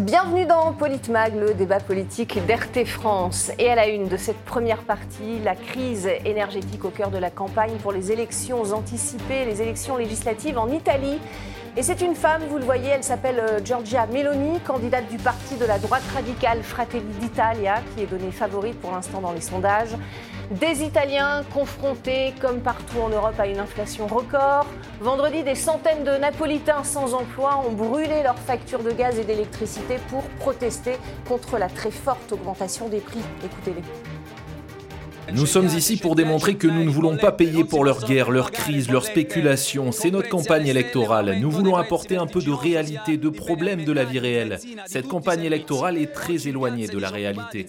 [0.00, 3.52] Bienvenue dans Politmag, le débat politique d'RT France.
[3.60, 7.30] Et à la une de cette première partie, la crise énergétique au cœur de la
[7.30, 11.20] campagne pour les élections anticipées, les élections législatives en Italie.
[11.76, 15.54] Et c'est une femme, vous le voyez, elle s'appelle euh, Giorgia Meloni, candidate du parti
[15.56, 19.96] de la droite radicale Fratelli d'Italia, qui est donnée favorite pour l'instant dans les sondages.
[20.50, 24.66] Des Italiens confrontés, comme partout en Europe, à une inflation record.
[25.00, 29.96] Vendredi, des centaines de Napolitains sans emploi ont brûlé leurs factures de gaz et d'électricité
[30.10, 33.22] pour protester contre la très forte augmentation des prix.
[33.42, 34.13] Écoutez-les.
[35.32, 38.50] Nous sommes ici pour démontrer que nous ne voulons pas payer pour leur guerre, leur
[38.50, 39.90] crise, leur spéculation.
[39.92, 41.38] C'est notre campagne électorale.
[41.40, 44.58] Nous voulons apporter un peu de réalité, de problèmes de la vie réelle.
[44.86, 47.66] Cette campagne électorale est très éloignée de la réalité.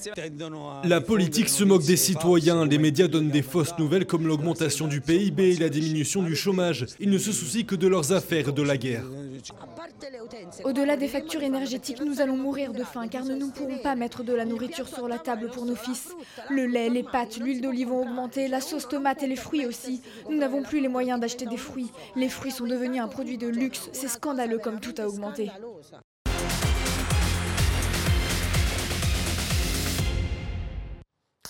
[0.84, 2.66] La politique se moque des citoyens.
[2.66, 6.86] Les médias donnent des fausses nouvelles comme l'augmentation du PIB et la diminution du chômage.
[7.00, 9.04] Ils ne se soucient que de leurs affaires et de la guerre.
[10.64, 14.24] Au-delà des factures énergétiques, nous allons mourir de faim car nous ne pourrons pas mettre
[14.24, 16.10] de la nourriture sur la table pour nos fils.
[16.50, 20.02] Le lait, les pâtes, l'huile d'olive ont augmenté, la sauce tomate et les fruits aussi.
[20.30, 21.92] Nous n'avons plus les moyens d'acheter des fruits.
[22.16, 23.90] Les fruits sont devenus un produit de luxe.
[23.94, 25.50] C'est scandaleux comme tout a augmenté.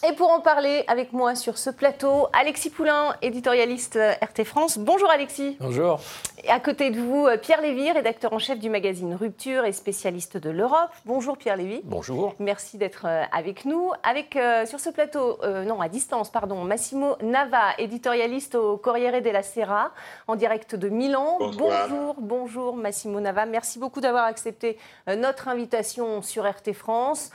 [0.07, 4.77] Et pour en parler avec moi sur ce plateau, Alexis Poulain, éditorialiste RT France.
[4.77, 5.57] Bonjour Alexis.
[5.59, 5.99] Bonjour.
[6.43, 10.37] Et à côté de vous, Pierre Lévy, rédacteur en chef du magazine Rupture et spécialiste
[10.37, 10.91] de l'Europe.
[11.05, 11.81] Bonjour Pierre Lévy.
[11.85, 12.35] Bonjour.
[12.37, 13.93] Merci d'être euh, avec nous.
[14.03, 19.23] Avec euh, sur ce plateau, euh, non à distance, pardon, Massimo Nava, éditorialiste au Corriere
[19.23, 19.91] della Sera,
[20.27, 21.37] en direct de Milan.
[21.39, 21.87] Bonsoir.
[21.89, 23.47] Bonjour, bonjour Massimo Nava.
[23.47, 27.31] Merci beaucoup d'avoir accepté notre invitation sur RT France.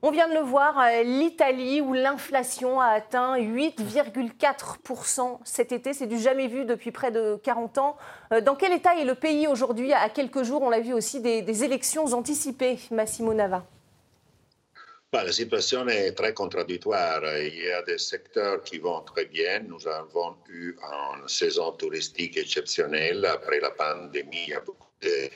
[0.00, 5.92] On vient de le voir, euh, l'Italie où l'inflation a atteint 8,4% cet été.
[5.92, 7.96] C'est du jamais vu depuis près de 40 ans.
[8.32, 11.20] Euh, Dans quel état est le pays aujourd'hui À quelques jours, on l'a vu aussi,
[11.20, 13.66] des, élections anticipées, Massimo Nava.
[15.10, 17.20] Bah, la situation est très contradictoire.
[17.36, 19.64] Il y a des secteurs qui vont très bien.
[19.66, 23.24] Nous avons eu une saison touristique exceptionnelle.
[23.24, 25.28] Après la pandémie, il y a beaucoup de,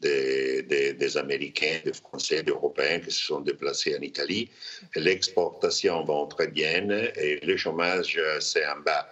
[0.00, 4.48] de- de- des Américains, des Français, des Européens qui se sont déplacés en Italie.
[4.96, 9.06] L'exportation va très bien et le chômage, euh, c'est en bas.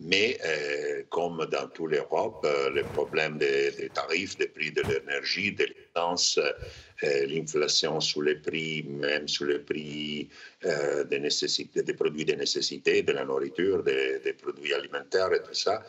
[0.00, 5.52] Mais euh, comme dans toute l'Europe, euh, le problème des, tarifs, des prix de l'énergie,
[5.52, 6.38] de l'essence,
[7.04, 10.28] euh, l'inflation sur les prix, même sur les prix
[10.62, 15.84] des produits de nécessité, de la nourriture, des, des produits alimentaires et tout ça,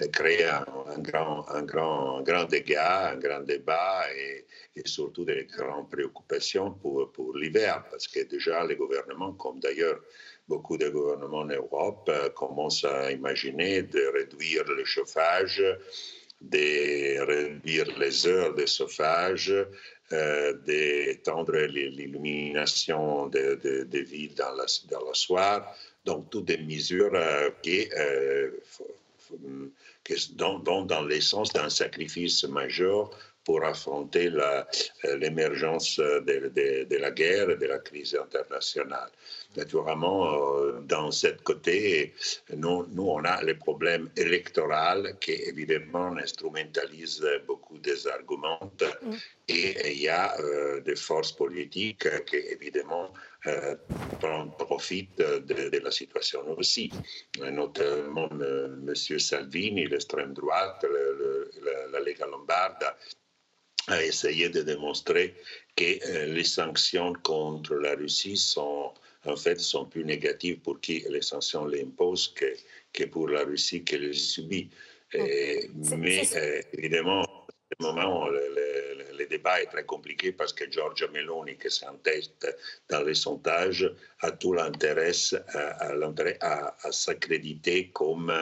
[0.00, 0.64] euh, crée un,
[0.98, 4.44] grand, un, grand, un grand dégât, un grand débat et,
[4.84, 10.00] surtout des grandes préoccupations pour, pour l'hiver, parce que déjà les gouvernements, comme d'ailleurs
[10.46, 15.62] beaucoup de gouvernements en Europe, euh, commencent à imaginer de réduire le chauffage,
[16.40, 19.52] de réduire les heures de chauffage,
[20.12, 25.74] euh, d'étendre l'illumination des de, de villes dans la, dans la soir.
[26.04, 27.88] Donc, toutes des mesures euh, qui,
[29.32, 29.72] euh,
[30.34, 33.10] dont dans l'essence d'un sacrifice majeur
[33.44, 34.62] pour affronter euh,
[35.18, 36.50] l'émergence de,
[36.88, 39.08] de- la guerre et de la crise internationale.
[39.56, 40.26] Naturellement,
[40.58, 42.12] euh, dans cette côté,
[42.54, 48.58] nous, nous, on a le problème électoral qui, évidemment, instrumentalise beaucoup des arguments.
[49.48, 53.12] Et il y a euh, des forces politiques qui, évidemment,
[53.46, 53.76] euh,
[54.58, 56.90] profitent de, de la situation aussi.
[57.40, 58.94] Notamment euh, M.
[59.20, 61.16] Salvini, l'extrême droite, le-
[61.62, 62.96] le- la, Lega Lombarda,
[63.88, 65.34] a essayé de démontrer
[65.76, 68.92] que les sanctions contre la Russie sont
[69.26, 72.52] en fait sont plus négatives pour qui les sanctions les imposent que,
[72.92, 74.70] que pour la Russie qui les subit.
[75.12, 76.22] Et- mais
[76.72, 77.46] évidemment, à
[77.80, 78.40] ce moment, le,
[79.26, 82.46] le- débat est très compliqué parce que Giorgia Meloni, qui s'entête
[82.88, 85.12] dans les sondages, a tout l'intérêt
[85.48, 85.90] à,
[86.40, 88.32] à, à- s'accréditer comme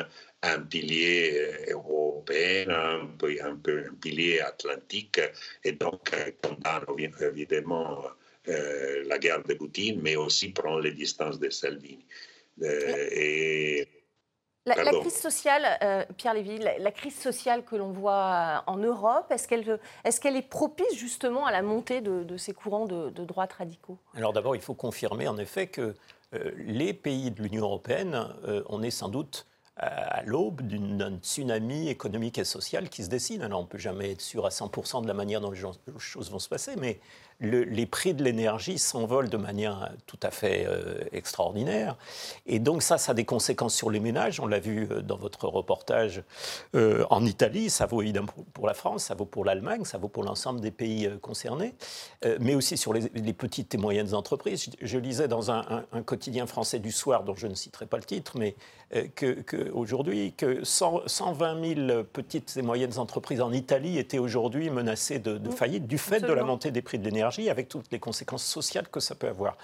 [0.43, 1.33] un pilier
[1.69, 5.21] euh, européen, un, peu, un, peu, un pilier atlantique,
[5.65, 8.05] et donc euh, condamne évi- évidemment
[8.49, 12.05] euh, la guerre de Poutine, mais aussi prend les distances de Salvini.
[12.63, 13.89] Euh, et
[14.67, 19.27] La, crise sociale, euh, Pierre Lévy, la, la crise sociale que l'on voit en Europe,
[19.31, 23.11] est-ce qu'elle est, qu'elle est propice justement à la montée de, de ces courants de,
[23.11, 23.99] de droite radicaux?
[24.15, 25.95] Alors d'abord, il faut confirmer en effet que
[26.35, 29.47] euh, les pays de l'Union européenne, euh, on est sans doute
[29.77, 33.43] à, à l'aube d'une- d'un tsunami économique et social qui se dessine.
[33.43, 35.73] Alors on ne peut jamais être sûr à 100% de la manière dont les gens-
[35.87, 37.01] les choses vont se passer, mais
[37.41, 41.97] les prix de l'énergie s'envolent de manière tout à fait euh, extraordinaire.
[42.47, 44.41] Et donc ça, ça a des conséquences sur les ménages.
[44.41, 46.23] On l'a vu euh, dans votre reportage
[46.75, 50.09] euh, en Italie, ça vaut évidemment pour la France, ça vaut pour l'Allemagne, ça vaut
[50.09, 51.75] pour l'ensemble des pays concernés,
[52.41, 54.71] mais aussi sur les, petites et moyennes entreprises.
[54.81, 58.39] Je, lisais dans un, quotidien français du soir, dont je ne citerai pas le titre,
[58.39, 58.55] mais
[59.17, 65.39] qu'aujourd'hui, que, que 120 000 petites et moyennes entreprises en Italie étaient aujourd'hui menacées de,
[65.39, 68.45] de faillite du fait de la montée des prix de l'énergie avec toutes les conséquences
[68.45, 69.57] sociales que ça peut avoir.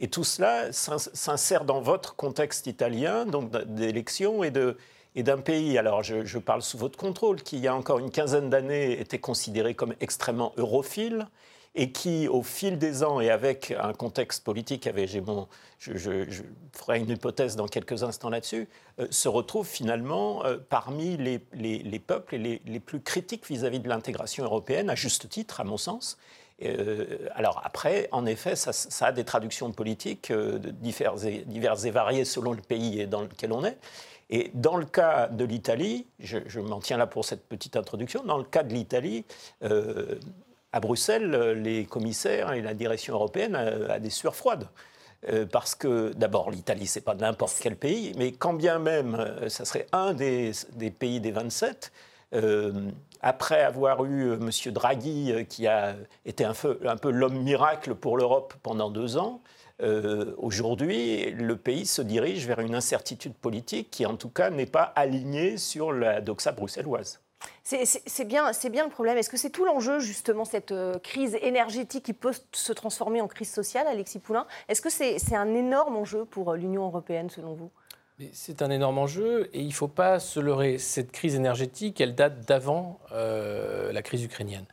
[0.00, 4.76] Et tout cela s'insère dans votre contexte italien, donc d'élection et de
[5.14, 8.10] et d'un pays, alors je, parle sous votre contrôle, qui il y a encore une
[8.10, 11.26] quinzaine d'années était considéré comme extrêmement europhile
[11.74, 14.88] et qui, au fil des ans et avec un contexte politique,
[15.26, 15.48] mon,
[15.78, 16.24] je,
[16.72, 18.68] ferai une hypothèse dans quelques instants là-dessus,
[19.00, 23.78] euh, se retrouve finalement euh, parmi les, les, les, peuples les, les plus critiques vis-à-vis
[23.78, 26.16] -vis de l'intégration européenne, à juste titre, à mon sens.
[26.64, 32.52] Euh, alors après, en effet, ça, a des traductions politiques euh, diverses, et, variées selon
[32.52, 33.78] le pays dans lequel on est.
[34.30, 38.36] Et dans le cas de l'Italie, je, m'en tiens là pour cette petite introduction, dans
[38.36, 39.24] le cas de l'Italie,
[39.62, 40.16] euh,
[40.72, 41.30] à Bruxelles,
[41.62, 44.68] les commissaires et la direction européenne a, des sueurs froides.
[45.50, 49.86] parce que d'abord, l'Italie, c'est pas n'importe quel pays, mais quand bien même ça serait
[49.92, 50.52] un des
[50.98, 51.90] pays des 27,
[53.20, 54.72] après avoir eu euh, M.
[54.72, 56.78] Draghi, euh, qui a été un peu,
[57.10, 59.40] l'homme miracle pour l'Europe pendant deux ans,
[59.80, 64.66] euh, aujourd'hui, le pays se dirige vers une incertitude politique qui, en tout cas, n'est
[64.66, 67.20] pas alignée sur la doxa bruxelloise.
[67.62, 69.16] C'est bien, bien le problème.
[69.16, 70.74] Est-ce que c'est tout l'enjeu, justement, cette
[71.04, 74.46] crise énergétique qui peut se transformer en crise sociale, Alexis Poulain?
[74.68, 77.70] Est-ce que c'est un énorme enjeu pour l'Union européenne, selon vous?
[78.32, 80.78] C'est un énorme enjeu et il ne faut pas se leurrer.
[80.78, 84.64] Cette crise énergétique, elle date d'avant euh, la crise ukrainienne.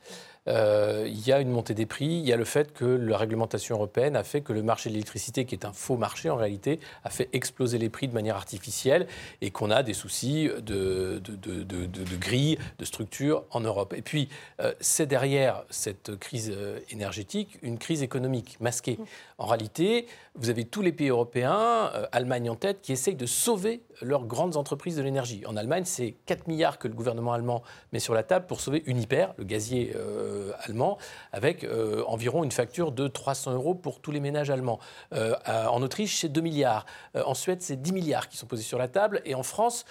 [0.47, 3.18] Euh, il y a une montée des prix, il y a le fait que la
[3.18, 6.36] réglementation européenne a fait que le marché de l'électricité, qui est un faux marché en
[6.36, 9.07] réalité, a fait exploser les prix de manière artificielle
[9.42, 13.94] et qu'on a des soucis de, de, de, grille, de structure en Europe.
[13.94, 19.00] Et puis, euh, c'est derrière cette crise euh, énergétique une crise économique masquée.
[19.38, 23.81] En réalité, vous avez tous les pays européens, Allemagne en tête, qui essayent de sauver
[24.01, 25.44] leurs grandes entreprises de l'énergie.
[25.45, 27.63] En Allemagne, c'est 4 milliards que le gouvernement allemand
[27.94, 30.97] met sur la table pour sauver Uniper, le gazier euh, allemand,
[31.31, 34.80] avec euh, environ une facture de 300 euros pour tous les ménages allemands.
[35.13, 36.86] Euh, en Autriche, c'est 2 milliards.
[37.13, 39.21] en Suède, c'est 10 milliards qui sont posés sur la table.
[39.25, 39.86] Et en France,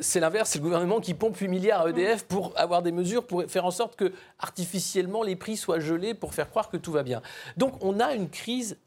[0.00, 3.26] c'est l'inverse, c'est le gouvernement qui pompe 8 milliards à EDF pour avoir des mesures
[3.26, 6.92] pour faire en sorte que artificiellement les prix soient gelés pour faire croire que tout
[6.92, 7.22] va bien.
[7.56, 8.78] Donc on a une crise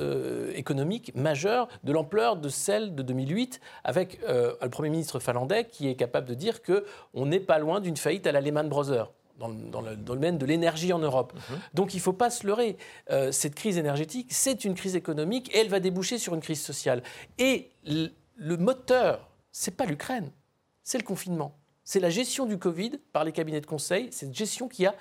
[0.00, 5.66] euh, économique majeure de l'ampleur de celle de 2008, avec euh, le Premier ministre finlandais
[5.66, 9.10] qui est capable de dire qu'on n'est pas loin d'une faillite à la Lehman Brothers.
[9.38, 11.32] Dans, le domaine de l'énergie en Europe.
[11.32, 11.58] Mhm.
[11.72, 12.76] Donc il ne faut pas se leurrer.
[13.10, 16.60] Euh, cette crise énergétique, c'est une crise économique et elle va déboucher sur une crise
[16.60, 17.04] sociale.
[17.38, 20.32] Et le, le moteur, c'est pas l'Ukraine,
[20.82, 21.56] c'est le confinement.
[21.84, 24.96] C'est la gestion du Covid par les cabinets de conseil, cette gestion qui a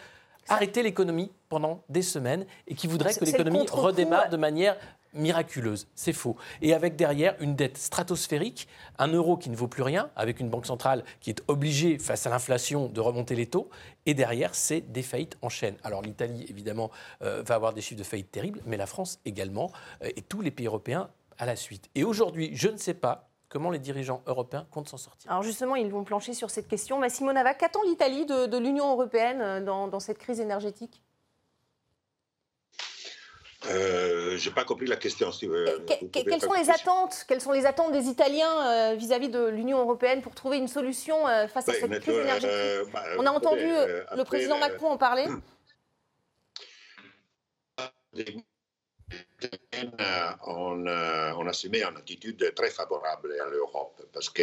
[0.50, 4.78] arrêter l'économie pendant des semaines et qui voudrait que l'économie redémarre de manière
[5.14, 5.88] miraculeuse.
[5.96, 6.36] C'est faux.
[6.62, 8.68] Et avec derrière une dette stratosphérique,
[8.98, 12.26] un euro qui ne vaut plus rien, avec une banque centrale qui est obligée, face
[12.26, 13.70] à l'inflation, de remonter les taux.
[14.06, 15.76] Et derrière, c'est des faillites en chaîne.
[15.84, 16.92] Alors l'Italie, évidemment,
[17.22, 19.72] euh, va avoir des chiffres de faillite terribles, mais la France également,
[20.04, 21.90] euh, et tous les pays européens à la suite.
[21.96, 25.76] Et aujourd'hui, je ne sais pas Comment les dirigeants européens comptent s'en sortir Alors justement,
[25.78, 27.00] ils vont plancher sur cette question.
[27.00, 31.02] Massimo Nava, qu'attend l'Italie de, l'Union européenne euh, dans, cette crise énergétique?
[33.70, 35.30] Euh, Je n'ai pas compris la question.
[36.12, 40.22] quelles sont les attentes Quelles sont les attentes des Italiens euh, vis-à-vis de l'Union européenne
[40.22, 42.92] pour trouver une solution face à cette crise énergétique?
[42.92, 45.26] bah, On a entendu le président Macron en parler.
[50.46, 54.42] on, on assumait une attitude très favorable à l'Europe parce que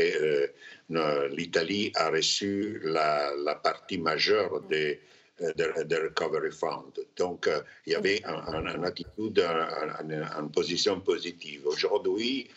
[0.91, 5.01] euh, l'Italie a reçu la, partie majeure des
[5.41, 6.93] de, Recovery Fund.
[7.17, 11.67] Donc, euh, il y avait une attitude, une, position positive.
[11.67, 12.49] Aujourd'hui,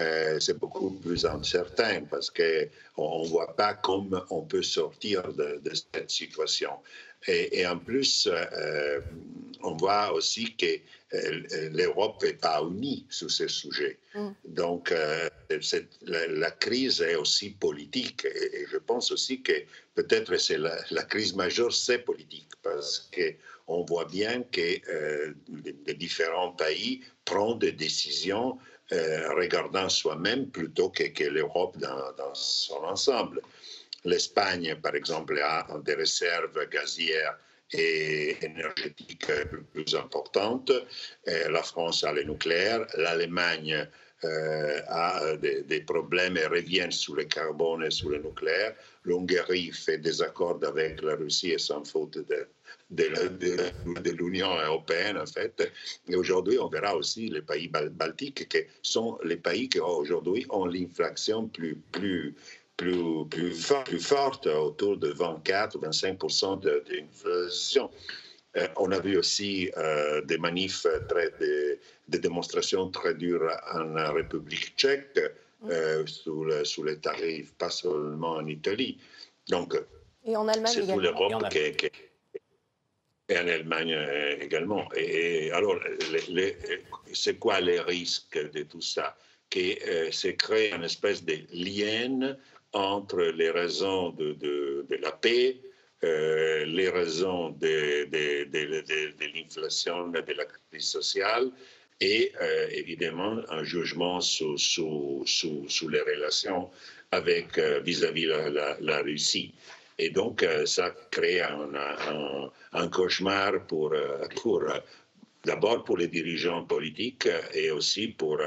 [0.00, 5.60] euh, c'est beaucoup plus incertain parce qu'on ne voit pas comment on peut sortir de,
[5.72, 6.72] cette situation.
[7.28, 8.28] Et, en plus,
[9.62, 10.78] on voit aussi que euh,
[11.72, 13.98] l'Europe n'est pas unie sur ce sujet.
[14.14, 14.30] Mm.
[14.46, 15.28] Donc, euh,
[16.02, 18.24] la, crise est aussi politique.
[18.24, 19.52] Et, je pense aussi que
[19.94, 25.34] peut-être c'est la, crise majeure, c'est politique, parce qu'on voit bien que euh,
[25.86, 28.58] les, différents pays prennent des décisions
[28.90, 33.40] regardant soi-même plutôt que, que l'Europe dans, dans, son ensemble.
[34.04, 37.36] L'Espagne, par exemple, a des réserves gazières
[37.74, 39.30] et énergétique
[39.72, 40.72] plus importante.
[41.26, 43.86] la France a le nucléaire, l'Allemagne
[44.88, 48.74] a des, problèmes et revient sur le carbone et sur le nucléaire.
[49.04, 52.48] L'Hongrie fait des accords avec la Russie et s'en fout de,
[52.90, 55.70] de, l'Union européenne, en fait.
[56.08, 60.66] Et aujourd'hui, on verra aussi les pays baltiques qui sont les pays qui aujourd'hui ont
[60.66, 62.34] l'inflation plus, plus,
[62.76, 67.90] plus, plus, plus, forte, autour de 24-25% d'inflation.
[68.56, 74.12] Euh, on a vu aussi euh, des manifs, très, des, des, démonstrations très dures en
[74.12, 75.20] République tchèque
[75.70, 78.98] euh, sous, sous, les tarifs, pas seulement en Italie.
[79.48, 79.74] Donc,
[80.24, 81.90] et en Allemagne c'est toute l'Europe qui,
[83.28, 83.96] et en Allemagne
[84.40, 84.88] également.
[84.94, 85.80] Et, alors,
[87.12, 89.16] c'est quoi les risques de tout ça?
[89.50, 92.36] Que c'est créer une espèce de lien
[92.74, 95.56] entre les raisons de, la paix,
[96.02, 98.08] euh, les raisons de,
[99.34, 101.50] l'inflation, de la crise sociale
[102.00, 104.56] et euh, évidemment un jugement sur,
[105.88, 106.68] les relations
[107.12, 109.54] avec euh, vis-à-vis de la, la, Russie.
[109.96, 113.94] Et donc, ça crée un, cauchemar pour
[115.44, 118.40] d'abord pour les dirigeants politiques et aussi pour,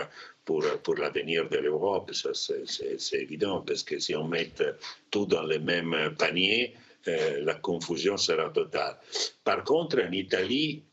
[0.47, 2.11] pour, l'avenir de l'Europe.
[2.13, 4.49] Ça, c'est évident, parce que si on met
[5.11, 6.73] tout dans le même panier,
[7.07, 8.97] euh, la confusion sera totale.
[9.43, 10.83] Par contre, en Italie,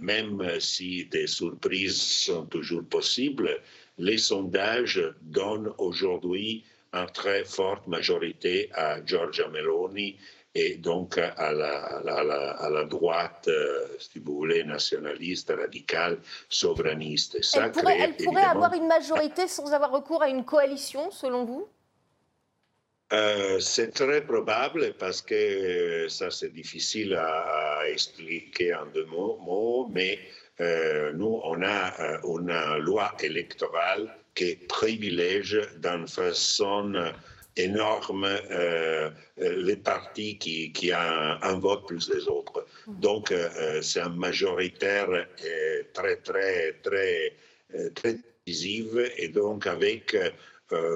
[0.00, 3.60] même si des surprises sont toujours possibles,
[3.98, 6.64] les sondages donnent aujourd'hui
[6.94, 10.16] une très forte majorité à Giorgia Meloni
[10.54, 16.18] et donc à la, droite, euh, si vous voulez, nationaliste, radicale,
[16.48, 17.42] souverainiste.
[17.42, 21.44] Ça elle pourrait, elle pourrait avoir une majorité sans avoir recours à une coalition, selon
[21.44, 21.68] vous?
[23.12, 30.18] Euh, c'est très probable parce que ça c'est difficile à, expliquer en deux mots, mais
[30.60, 37.12] euh, nous on a une loi électorale qui privilège d'une façon
[37.56, 42.66] énorme euh, euh, les partis qui, qui ont un, vote plus les autres.
[42.86, 45.08] Donc, euh, c'est un majoritaire
[45.92, 47.34] très, très, très,
[47.94, 50.16] très décisive et donc avec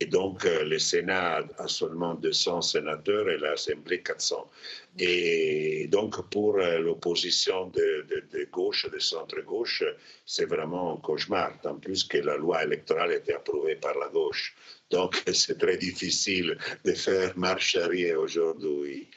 [0.01, 4.49] Et donc, euh, le Sénat a seulement 200 sénateurs et l'Assemblée 400.
[4.97, 8.03] Et donc, pour euh, l'opposition de,
[8.51, 9.83] gauche, de centre-gauche,
[10.25, 14.55] c'est vraiment un cauchemar, tant plus que la loi électorale était approuvée par la gauche.
[14.89, 19.07] Donc, c'est très difficile de faire marche arrière aujourd'hui.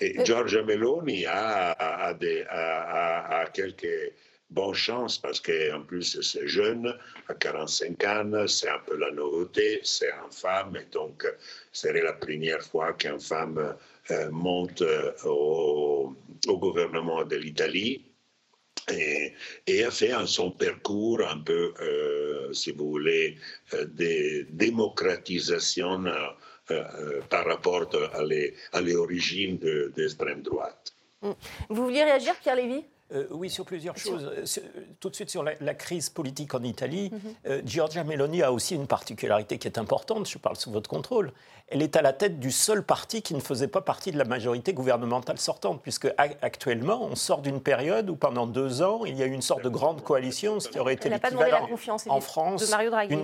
[0.00, 4.12] Et Giorgia Meloni a, a, quelques
[4.50, 6.94] bonnes chances parce qu'en plus c'est jeune,
[7.28, 11.26] à 45 ans, c'est un peu la nouveauté, c'est une femme et donc
[11.72, 13.74] serait la première fois qu'une femme
[14.10, 16.14] euh, monte euh, au,
[16.48, 18.04] gouvernement de l'Italie.
[18.88, 23.36] Et, a fait son parcours un peu, euh, si vous voulez,
[23.72, 26.04] de démocratisation
[27.28, 30.92] par rapport à les, de, l'extrême droite.
[31.22, 31.36] Vous
[31.84, 32.84] vouliez réagir, Pierre Lévy?
[33.12, 34.30] Euh, oui, sur plusieurs choses.
[35.00, 37.66] Tout de suite sur la, crise politique en Italie, mm-hmm.
[37.66, 41.32] Giorgia Meloni a aussi une particularité qui est importante, je parle sous votre contrôle,
[41.70, 44.24] elle est à la tête du seul parti qui ne faisait pas partie de la
[44.24, 49.22] majorité gouvernementale sortante, puisque actuellement, on sort d'une période où pendant deux ans, il y
[49.22, 51.68] a eu une sorte de grande coalition, ce qui aurait été l'équivalent
[52.08, 52.74] en France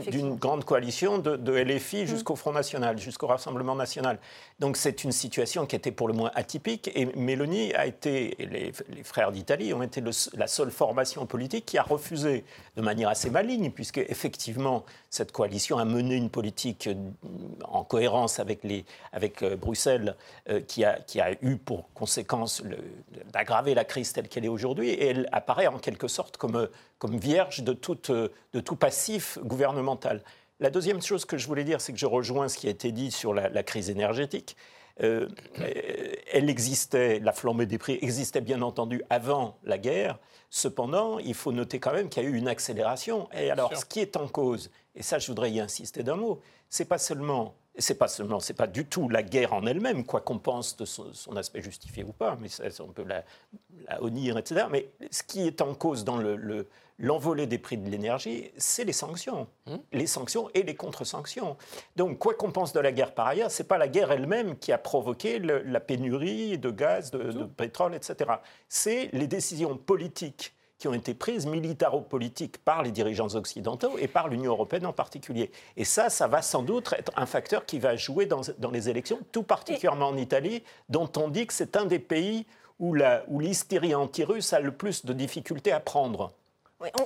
[0.07, 2.07] d'une grande coalition de, LFI mm.
[2.07, 4.19] jusqu'au Front National, jusqu'au Rassemblement National.
[4.61, 8.73] Donc c'est une situation qui était pour le moins atypique, et Mélanie a été, les,
[8.95, 10.03] les frères d'Italie ont été
[10.35, 12.45] la seule formation politique qui a refusé
[12.77, 16.89] de manière assez maligne, puisque effectivement, cette coalition a mené une politique
[17.65, 20.17] en cohérence avec, les, avec euh, Bruxelles
[20.49, 22.63] euh, qui, a, qui a eu pour conséquence
[23.33, 24.91] d'aggraver la crise telle qu'elle est aujourd'hui.
[24.91, 26.69] Et elle apparaît en quelque sorte comme,
[26.99, 30.23] comme vierge de, toute, de tout passif gouvernemental.
[30.59, 32.91] La deuxième chose que je voulais dire, c'est que je rejoins ce qui a été
[32.91, 34.57] dit sur la, crise énergétique.
[35.03, 35.29] Euh,
[36.33, 40.19] elle existait, la flambée des prix existait bien entendu avant la guerre.
[40.49, 43.29] Cependant, il faut noter quand même qu'il y a eu une accélération.
[43.33, 46.41] Et alors, ce qui est en cause, et ça je voudrais y insister d'un mot,
[46.71, 50.21] c'est pas seulement c'est pas seulement, c'est pas du tout la guerre en elle-même, quoi
[50.21, 52.49] qu'on pense de son, aspect justifié ou pas, mais
[52.81, 53.25] on peut la,
[53.89, 54.67] la honnir, etc.
[54.71, 58.93] Mais ce qui est en cause dans le, l'envolée des prix de l'énergie, c'est les
[58.93, 59.47] sanctions.
[59.67, 59.79] Hum.
[59.93, 61.57] Les sanctions et les contre-sanctions.
[61.97, 64.57] Donc, quoi qu'on pense de la guerre par ailleurs, ce n'est pas la guerre elle-même
[64.59, 68.31] qui a provoqué la pénurie de gaz, de pétrole, etc.
[68.69, 74.29] C'est les décisions politiques qui ont été prises militaro-politiques par les dirigeants occidentaux et par
[74.29, 75.51] l'Union européenne en particulier.
[75.77, 79.19] Et ça, ça va sans doute être un facteur qui va jouer dans, les élections,
[79.33, 82.47] tout particulièrement en Italie, dont on dit que c'est un des pays
[82.79, 86.33] où l'hystérie anti-russe a le plus de difficultés à prendre.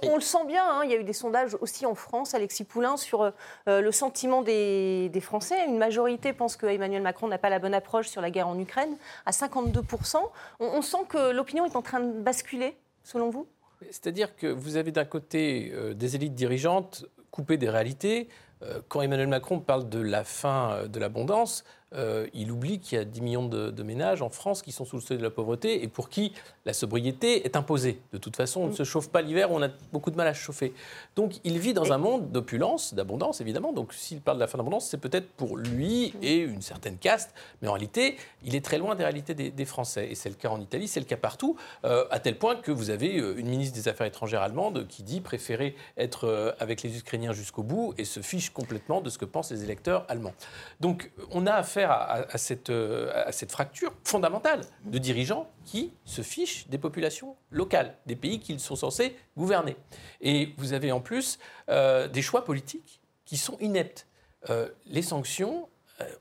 [0.02, 0.82] On, le sent bien, hein.
[0.84, 4.42] il y a eu des sondages aussi en France, Alexis Poulain, sur euh, le sentiment
[4.42, 5.64] des, Français.
[5.66, 8.58] Une majorité pense que Emmanuel Macron n'a pas la bonne approche sur la guerre en
[8.58, 8.96] Ukraine,
[9.26, 10.16] à 52%.
[10.60, 13.46] on sent que l'opinion est en train de basculer, selon vous?
[13.90, 18.28] C'est-à-dire que vous avez d'un côté euh, des élites dirigeantes coupées des réalités.
[18.62, 22.98] Euh, quand Emmanuel Macron parle de la fin euh, de l'abondance, euh, il oublie qu'il
[22.98, 25.30] y a 10 millions de, ménages en France qui sont sous le seuil de la
[25.30, 26.32] pauvreté et pour qui
[26.64, 28.00] la sobriété est imposée.
[28.12, 30.34] De toute façon, on ne se chauffe pas l'hiver, on a beaucoup de mal à
[30.34, 30.72] se chauffer.
[31.16, 33.72] Donc il vit dans un monde d'opulence, d'abondance évidemment.
[33.72, 37.34] Donc s'il parle de la fin d'abondance, c'est peut-être pour lui et une certaine caste,
[37.62, 40.08] mais en réalité, il est très loin des réalités des, Français.
[40.10, 42.72] Et c'est le cas en Italie, c'est le cas partout, euh, à tel point que
[42.72, 46.98] vous avez euh, une ministre des Affaires étrangères allemande qui dit préférer être avec les
[46.98, 50.34] Ukrainiens jusqu'au bout et se fiche complètement de ce que pensent les électeurs allemands.
[50.80, 56.22] Donc on a affaire à, cette, euh, à cette fracture fondamentale de dirigeants qui se
[56.22, 59.76] fichent des populations locales, des pays qu'ils sont censés gouverner.
[60.20, 64.06] Et vous avez en plus euh, des choix politiques qui sont ineptes.
[64.48, 65.68] Euh, les sanctions,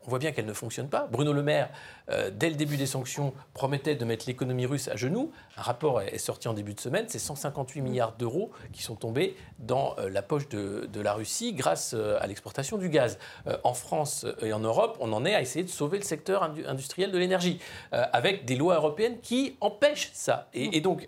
[0.06, 1.08] on voit bien qu'elles ne fonctionnent pas.
[1.08, 1.70] Bruno Le Maire
[2.12, 5.32] euh, dès le début des sanctions, promettait de mettre l'économie russe à genoux.
[5.58, 7.06] Un rapport est sorti en début de semaine.
[7.08, 11.94] C'est 158 milliards d'euros qui sont tombés dans euh, la poche de, la Russie grâce
[11.96, 13.18] euh, à l'exportation du gaz.
[13.64, 17.12] en France et en Europe, on en est à essayer de sauver le secteur industriel
[17.12, 17.60] de l'énergie,
[17.92, 20.50] avec des lois européennes qui empêchent ça.
[20.54, 21.08] Et, donc,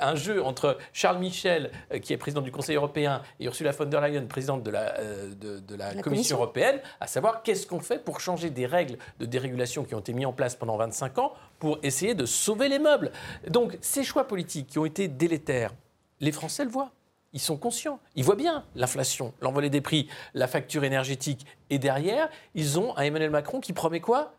[0.00, 1.70] un jeu entre Charles Michel,
[2.02, 5.74] qui est président du Conseil européen, et Ursula von der Leyen, présidente de la, de,
[5.76, 9.94] la, Commission européenne, à savoir qu'est-ce qu'on fait pour changer des règles de dérégulation qui
[9.94, 13.12] ont été mises en place pendant 25 ans pour essayer de sauver les meubles.
[13.48, 15.74] Donc ces choix politiques qui ont été délétères,
[16.20, 16.92] les Français le voient.
[17.34, 18.00] Ils sont conscients.
[18.16, 21.46] Ils voient bien l'inflation, l'envolée des prix, la facture énergétique.
[21.68, 24.34] Et derrière, ils ont un Emmanuel Macron qui promet quoi?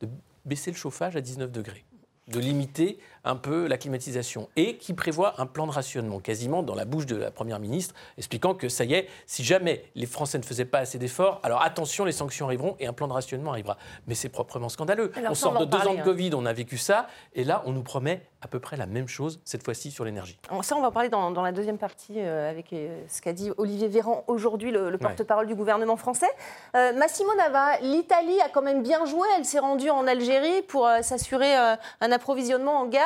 [0.00, 0.08] De
[0.44, 1.84] baisser le chauffage à 19 degrés
[2.28, 6.74] de limiter un peu la climatisation et qui prévoit un plan de rationnement quasiment dans
[6.74, 10.38] la bouche de la Première ministre, expliquant que ça y est, si jamais les Français
[10.38, 13.52] ne faisaient pas assez d'efforts, alors attention, les sanctions arriveront et un plan de rationnement
[13.52, 13.76] arrivera.
[14.06, 15.12] Mais c'est proprement scandaleux.
[15.28, 16.02] on sort de deux ans de hein.
[16.02, 19.08] Covid, on a vécu ça, et là, on nous promet à peu près la même
[19.08, 20.38] chose, cette fois-ci sur l'énergie.
[20.62, 23.50] Ça, on va en parler dans, la deuxième partie euh, avec euh, ce qu'a dit
[23.56, 26.28] Olivier Véran aujourd'hui, le, porte-parole du gouvernement français.
[26.76, 29.26] Euh, Massimo Nava, l'Italie a quand même bien joué.
[29.36, 33.02] Elle s'est rendue en Algérie pour s'assurer un approvisionnement en gaz.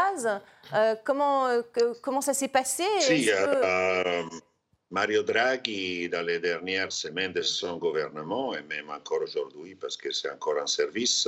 [1.04, 1.62] Comment,
[2.02, 2.84] comment ça s'est passé?
[4.92, 10.12] Mario Draghi, dans les dernières semaines de son gouvernement, et même encore aujourd'hui, parce que
[10.12, 11.26] c'est encore en service,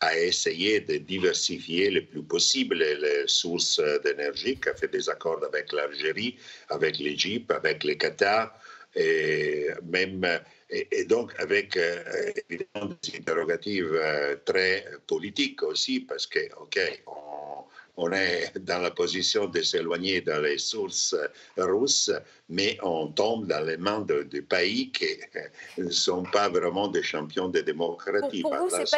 [0.00, 5.72] a essayé de diversifier le plus possible les sources d'énergie, a fait des accords avec
[5.72, 6.38] l'Algérie,
[6.70, 8.58] avec l'Égypte, avec le Qatar,
[8.96, 10.26] et même
[10.70, 17.51] et, donc avec euh, évidemment des interrogatives euh, très politiques aussi, parce que, OK, on
[17.96, 21.14] on est dans la position de s'éloigner dans les sources
[21.56, 22.10] russes,
[22.48, 25.06] mais on tombe dans les mains de, pays qui
[25.78, 28.42] ne sont pas vraiment des champions de démocratie.
[28.42, 28.96] Pour, vous, ce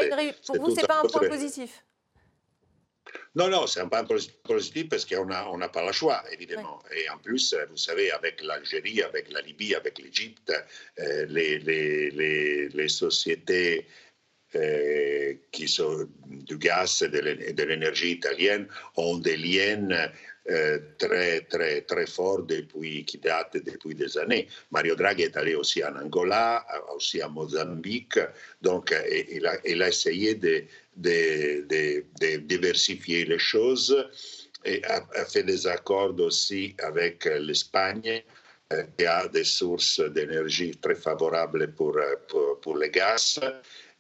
[0.78, 1.82] n'est pas, un point positif?
[3.36, 4.04] Non, non, c'est un point
[4.44, 6.80] positif parce qu'on n'a on pas le choix, évidemment.
[6.96, 10.52] Et en plus, vous savez, avec l'Algérie, avec la Libye, avec l'Égypte,
[11.00, 13.86] euh, les, les, les, sociétés
[14.56, 19.88] euh, qui sont du gaz et de l'énergie italienne ont des liens
[20.50, 24.46] euh, très, très, très forts depuis, qui datent depuis des années.
[24.70, 26.64] Mario Draghi est allé aussi en Angola,
[26.94, 28.18] aussi à Mozambique,
[28.60, 28.94] donc
[29.30, 30.64] il a, il a essayé de,
[32.38, 34.08] diversifier les choses
[34.64, 38.22] et a, fait des accords aussi avec l'Espagne
[38.72, 41.98] euh, qui a des sources d'énergie très favorables pour,
[42.60, 43.40] pour le gaz.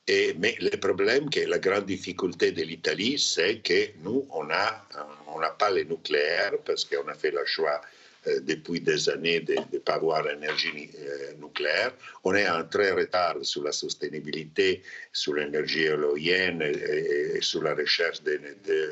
[0.08, 4.84] Mais le problème, que la grande difficulté de l'Italie, c'est que nous, on n'a
[5.28, 7.80] on pas le nucléaire parce qu'on a fait le choix
[8.26, 11.92] euh, depuis des années de ne pas avoir énergie euh, nucléaire.
[12.22, 18.22] On est en très retard sur la soutenabilité, sur l'énergie éolienne et, sur la recherche
[18.22, 18.40] de,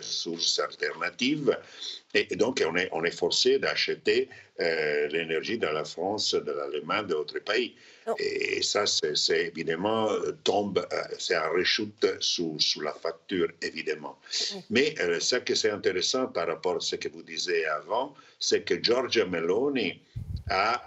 [0.02, 1.56] sources alternatives.
[2.12, 4.28] Et, donc, on est, on est forcé d'acheter
[5.10, 7.74] l'énergie de la France, de l'Allemagne, d'autres pays.
[8.18, 10.08] Et ça, c'est évidemment
[10.44, 10.86] tombe,
[11.18, 14.18] c'est un rechute sous, sous, la facture, évidemment.
[14.70, 18.82] Mais ce qui est intéressant par rapport à ce que vous disiez avant, c'est que
[18.82, 20.00] Giorgia Meloni
[20.50, 20.82] a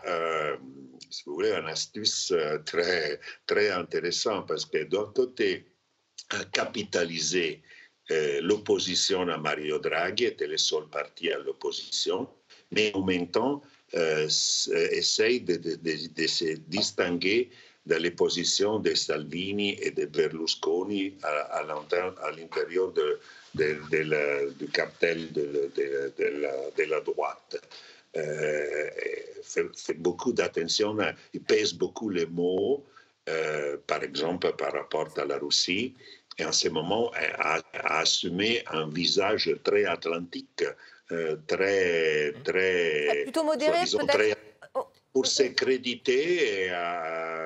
[1.15, 5.65] si vous voulez, une astuce euh, très, très intéressante parce que d'un côté,
[6.51, 7.61] capitaliser
[8.11, 12.27] euh, l'opposition à Mario Draghi, était le seul parti à l'opposition,
[12.71, 13.61] mais en même temps,
[13.95, 14.27] euh,
[14.91, 15.57] essaye de,
[16.27, 17.49] se distinguer
[17.85, 22.93] de les positions de Salvini et de Berlusconi à, l'intérieur
[23.53, 27.61] du cartel de, la, droite.
[28.17, 28.89] Euh,
[29.43, 30.97] fait, beaucoup d'attention,
[31.33, 32.83] il pèse beaucoup les mots,
[33.29, 35.93] euh, par exemple par rapport à la Russie,
[36.37, 40.71] et en ce moment a, a assumé un visage très atlantique, euh,
[41.47, 43.07] très, très...
[43.09, 44.37] Ah, plutôt modéré peut-être
[44.73, 44.87] oh.
[45.13, 46.71] pour se créditer et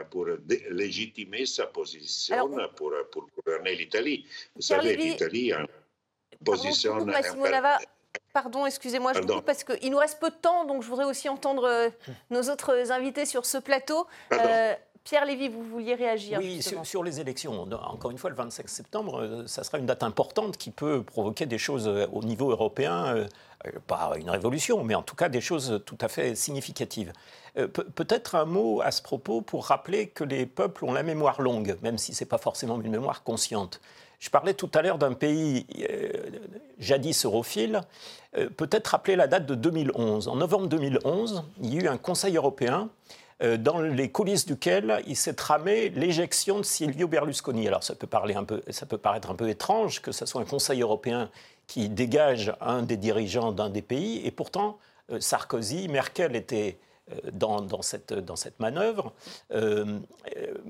[0.10, 0.28] pour
[0.70, 4.26] légitimer sa position pour, pour, gouverner l'Italie.
[4.56, 7.06] Vous savez, l'Italie a une position...
[8.34, 11.06] Pardon, excusez-moi, je vous coupe parce qu'il nous reste peu de temps, donc je voudrais
[11.06, 11.90] aussi entendre euh,
[12.30, 14.06] nos autres invités sur ce plateau.
[14.34, 17.68] Euh, Pierre Lévy, vous vouliez réagir Oui, sur, les élections.
[17.72, 21.48] Encore une fois, le 25 septembre, euh, ça sera une date importante qui peut provoquer
[21.48, 23.28] des choses au niveau européen,
[23.88, 27.12] pas une révolution, mais en tout cas des choses tout à fait significatives.
[27.56, 31.78] Peut-être un mot à ce propos pour rappeler que les peuples ont la mémoire longue,
[31.82, 33.82] même si ce n'est pas forcément une mémoire consciente.
[34.20, 36.12] Je parlais tout à l'heure d'un pays euh,
[36.78, 37.82] jadis europhile.
[38.38, 40.28] Euh, peut-être rappeler la date de 2011.
[40.28, 42.90] En novembre 2011, il y a eu un Conseil européen
[43.42, 47.66] euh, dans les coulisses duquel il s'est tramé l'éjection de Silvio Berlusconi.
[47.68, 50.42] Alors ça peut, parler un peu, ça peut paraître un peu étrange que ce soit
[50.42, 51.30] un Conseil européen
[51.70, 54.78] qui dégage un des dirigeants d'un des pays, et pourtant
[55.20, 56.78] Sarkozy, Merkel étaient
[57.12, 59.14] euh, dans, cette, dans cette manœuvre.
[59.52, 60.00] Euh,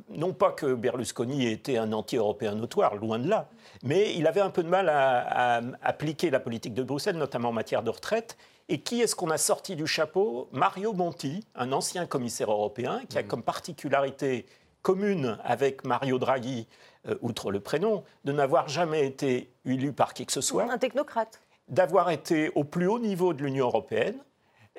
[0.10, 3.50] non pas que Berlusconi ait été un anti-européen notoire, loin de là,
[3.84, 7.54] mais il avait un peu de mal à, appliquer la politique de Bruxelles, notamment en
[7.54, 8.38] matière de retraite.
[8.70, 10.48] Et qui est-ce qu'on a sorti du chapeau?
[10.52, 13.28] Mario Monti, un ancien commissaire européen, qui a mmh.
[13.28, 14.46] comme particularité
[14.82, 16.68] commune avec Mario Draghi,
[17.08, 20.72] euh, outre le prénom, de n'avoir jamais été élu par qui que ce soit.
[20.72, 21.42] Un technocrate.
[21.68, 24.20] D'avoir été au plus haut niveau de l'Union européenne,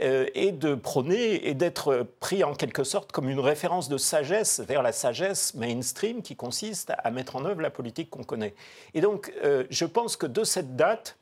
[0.02, 4.60] euh, et de prôner et d'être pris en quelque sorte comme une référence de sagesse
[4.60, 8.54] vers la sagesse mainstream qui consiste à mettre en œuvre la politique qu'on connaît.
[8.94, 11.18] Et donc, euh, je pense que de cette date,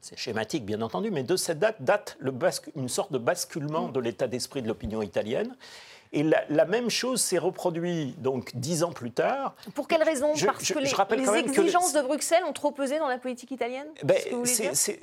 [0.00, 2.32] c'est schématique bien entendu, mais de cette date date le
[2.76, 5.56] une sorte de basculement de l'état d'esprit de l'opinion italienne.
[6.14, 9.54] Et la, même chose s'est reproduite donc dix ans plus tard.
[9.74, 10.32] Pour quelle raison?
[10.44, 13.86] Parce que les, exigences de Bruxelles ont trop pesé dans la politique italienne?
[14.04, 15.00] Ben, C'est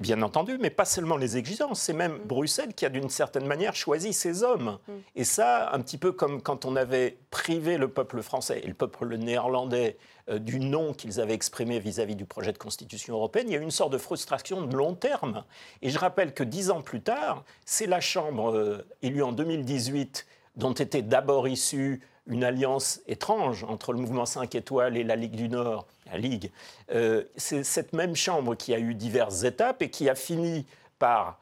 [0.00, 1.80] bien entendu, mais pas seulement les exigences.
[1.80, 2.26] C'est même mm.
[2.26, 4.78] Bruxelles qui a d'une certaine manière choisi ses hommes.
[4.86, 4.92] Mm.
[5.16, 8.74] Et ça, un petit peu comme quand on avait privé le peuple français et le
[8.74, 9.96] peuple néerlandais
[10.38, 13.62] du nom qu'ils avaient exprimé vis-à-vis du projet de constitution européenne, il y a eu
[13.62, 15.44] une sorte de frustration de long terme.
[15.82, 20.26] Et je rappelle que dix ans plus tard, c'est la Chambre euh, élue en 2018
[20.56, 25.34] dont était d'abord issue une alliance étrange entre le mouvement 5 étoiles et la Ligue
[25.34, 26.50] du Nord, la Ligue.
[26.92, 30.66] Euh, c'est cette même chambre qui a eu diverses étapes et qui a fini
[30.98, 31.40] par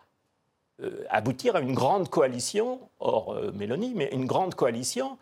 [0.83, 5.19] euh, aboutir à une grande coalition, hors euh, Mélanie, mais une grande coalition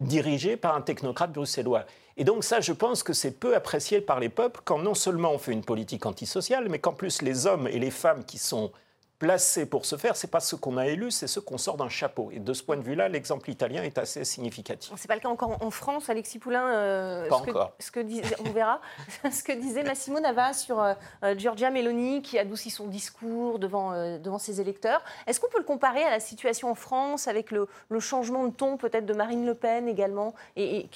[0.00, 1.84] dirigée par un technocrate bruxellois.
[2.20, 5.32] Et donc ça, je pense que c'est peu apprécié par les peuples quand non seulement
[5.32, 8.72] on fait une politique antisociale, mais qu'en plus les hommes et les femmes qui sont
[9.20, 11.90] placés pour ce faire, c'est pas ce qu'on a élu, c'est ce qu'on sort d'un
[11.90, 12.30] chapeau.
[12.32, 14.92] Et de ce point de vue-là, l'exemple italien est assez significatif.
[14.96, 16.66] C'est pas le cas encore en France, Alexis Poulain.
[16.74, 17.76] Euh, pas ce encore.
[17.76, 18.80] Que, ce que disait, on verra.
[19.30, 23.92] ce que disait Massimo Nava sur euh, euh, Giorgia Meloni, qui adoucit son discours devant,
[24.18, 25.04] devant ses électeurs.
[25.26, 27.68] Est-ce qu'on peut le comparer à la situation en France, avec le,
[28.00, 30.88] changement de ton peut-être de Marine Le Pen également et,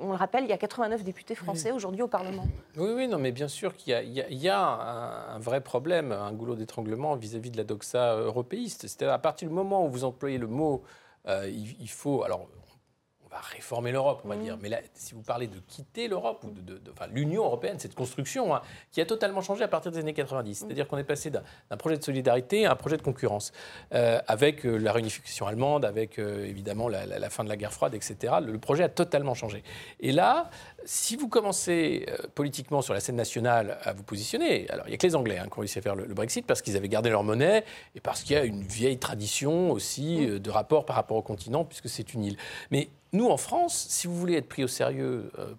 [0.00, 2.44] on le rappelle, il y a 89 députés français aujourd'hui au Parlement.
[2.76, 6.54] Oui, oui, non, mais bien sûr qu'il y, a, un, un, vrai problème, un goulot
[6.54, 8.82] d'étranglement vis-à-vis de la ça européiste.
[8.82, 10.82] C'est-à-dire à partir du moment où vous employez le mot,
[11.28, 12.22] euh, il, faut.
[12.24, 12.48] Alors,
[13.32, 14.42] va réformer l'Europe, on va mmh.
[14.42, 14.58] dire.
[14.60, 18.54] Mais là, si vous parlez de quitter l'Europe, ou de, enfin, l'Union européenne, cette construction
[18.54, 20.50] hein, qui a totalement changé à partir des années 90.
[20.50, 20.66] Mmh.
[20.66, 23.52] C'est-à-dire qu'on est passé d'un projet de solidarité à un projet de concurrence,
[23.94, 27.94] euh, avec euh, la réunification allemande, avec euh, évidemment la, fin de la guerre froide,
[27.94, 28.34] etc.
[28.42, 29.64] Le, projet a totalement changé.
[30.00, 30.50] Et là,
[30.84, 34.98] si vous commencez politiquement sur la scène nationale à vous positionner, alors il n'y a
[34.98, 37.08] que les Anglais hein, qui ont réussi à faire le, Brexit parce qu'ils avaient gardé
[37.08, 37.64] leur monnaie
[37.94, 40.38] et parce qu'il y a une vieille tradition aussi mmh.
[40.40, 42.36] de rapport par rapport au continent, puisque c'est une île.
[42.70, 45.54] Mais nous, en France, si vous voulez être pris au sérieux euh,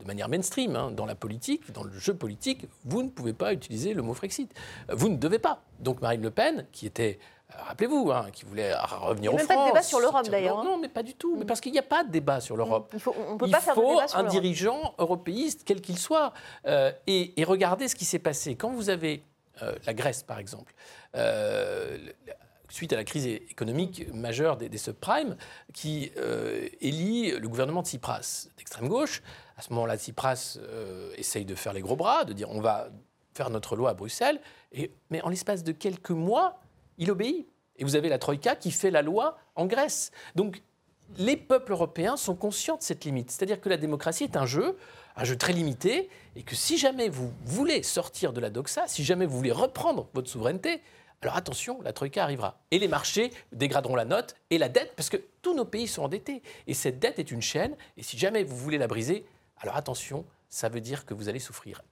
[0.00, 3.52] de manière mainstream hein, dans la politique, dans le jeu politique, vous ne pouvez pas
[3.52, 4.52] utiliser le mot Frexit.
[4.88, 5.62] Vous ne devez pas.
[5.80, 7.18] Donc Marine Le Pen, qui était
[7.58, 9.48] rappelez-vous, hein, qui voulait revenir au France.
[9.50, 10.64] Il n'y a même pas de débat sur l'Europe d'ailleurs.
[10.64, 11.36] Non, mais pas du tout.
[11.36, 11.46] Mais mm.
[11.46, 12.90] parce qu'il n'y a pas de débat sur l'Europe.
[12.94, 16.32] Il faut, on peut pas faire de débat sur un dirigeant européiste, quel qu'il soit.
[16.66, 18.56] Euh, et, regardez ce qui s'est passé.
[18.56, 19.24] Quand vous avez
[19.62, 20.74] euh, la Grèce, par exemple,
[21.16, 21.98] euh,
[22.72, 25.36] suite à la crise économique majeure des, subprimes,
[25.72, 26.10] qui
[26.80, 29.22] élit le gouvernement de Tsipras, d'extrême gauche.
[29.56, 30.58] À ce moment-là, Tsipras
[31.16, 32.88] essaye de faire les gros bras, de dire on va
[33.34, 34.40] faire notre loi à Bruxelles.
[35.10, 36.60] Mais en l'espace de quelques mois,
[36.98, 37.46] il obéit.
[37.76, 40.10] Et vous avez la Troïka qui fait la loi en Grèce.
[40.34, 40.62] Donc
[41.18, 43.30] les peuples européens sont conscients de cette limite.
[43.30, 44.76] C'est-à-dire que la démocratie est un jeu,
[45.16, 49.04] un jeu très limité, et que si jamais vous voulez sortir de la doxa, si
[49.04, 50.80] jamais vous voulez reprendre votre souveraineté,
[51.22, 52.60] alors attention, la Troïka arrivera.
[52.70, 56.02] Et les marchés dégraderont la note et la dette, parce que tous nos pays sont
[56.02, 56.42] endettés.
[56.66, 59.24] Et cette dette est une chaîne, et si jamais vous voulez la briser,
[59.58, 61.82] alors attention, ça veut dire que vous allez souffrir.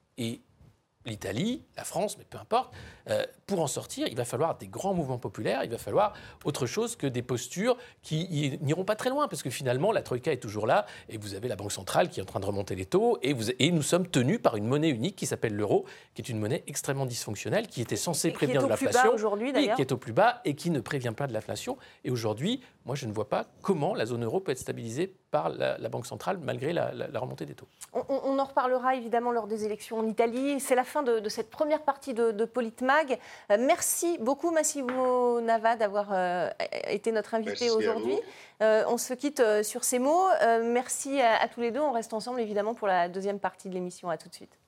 [1.05, 2.73] l'Italie, la France, mais peu importe,
[3.09, 6.13] euh, pour en sortir, il va falloir des grands mouvements populaires, il va falloir
[6.45, 10.31] autre chose que des postures qui n'iront pas très loin, parce que finalement, la Troïka
[10.31, 12.75] est toujours là, et vous avez la Banque centrale qui est en train de remonter
[12.75, 15.85] les taux, et, vous, et nous sommes tenus par une monnaie unique qui s'appelle l'euro,
[16.13, 19.97] qui est une monnaie extrêmement dysfonctionnelle, qui était censée prévenir de l'inflation, qui est au
[19.97, 21.77] plus bas et qui ne prévient pas de l'inflation.
[22.03, 25.49] Et aujourd'hui, moi, je ne vois pas comment la zone euro peut être stabilisée par
[25.49, 27.67] la, Banque centrale malgré la, remontée des taux.
[27.93, 30.59] On, en reparlera évidemment lors des élections en Italie.
[30.59, 33.17] C'est la fin de, cette première partie de, de Politmag.
[33.51, 36.49] Euh, merci beaucoup Massimo Nava d'avoir euh,
[36.87, 38.19] été notre invité aujourd'hui.
[38.61, 40.27] Euh, on se quitte sur ces mots.
[40.63, 41.79] merci à, à tous les deux.
[41.79, 44.09] On reste ensemble évidemment pour la deuxième partie de l'émission.
[44.09, 44.60] À tout de suite.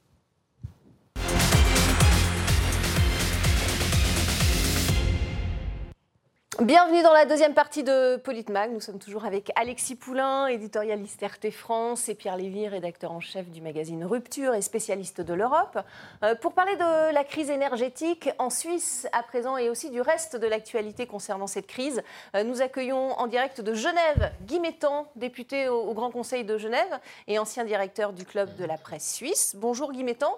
[6.61, 8.71] Bienvenue dans la deuxième partie de Politmag.
[8.71, 13.49] Nous sommes toujours avec Alexis Poulain, éditorialiste RT France, et Pierre Lévy, rédacteur en chef
[13.49, 15.79] du magazine Rupture et spécialiste de l'Europe,
[16.23, 20.35] euh, pour parler de la crise énergétique en Suisse à présent et aussi du reste
[20.35, 22.03] de l'actualité concernant cette crise.
[22.35, 26.99] Euh, nous accueillons en direct de Genève Guy Métan, député au, Grand Conseil de Genève
[27.27, 29.55] et ancien directeur du Club de la presse suisse.
[29.57, 30.37] Bonjour Guy Métan.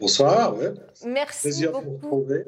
[0.00, 0.54] Bonsoir.
[1.04, 1.84] Merci Plaisir beaucoup.
[1.84, 2.46] De vous retrouver.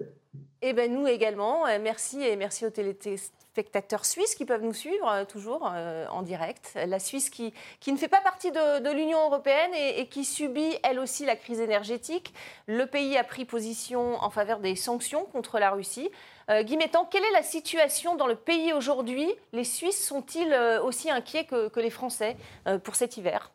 [0.62, 1.66] Eh bien, nous également.
[1.66, 6.20] Euh, merci et merci aux téléspectateurs suisses qui peuvent nous suivre euh, toujours euh, en
[6.20, 6.72] direct.
[6.86, 10.98] La Suisse qui, qui, ne fait pas partie de, l'Union européenne et, qui subit elle
[10.98, 12.34] aussi la crise énergétique.
[12.66, 16.10] Le pays a pris position en faveur des sanctions contre la Russie.
[16.48, 19.28] Métan, quelle est la situation dans le pays aujourd'hui?
[19.52, 22.36] Les Suisses sont-ils aussi inquiets que, que, les Français
[22.82, 23.52] pour cet hiver?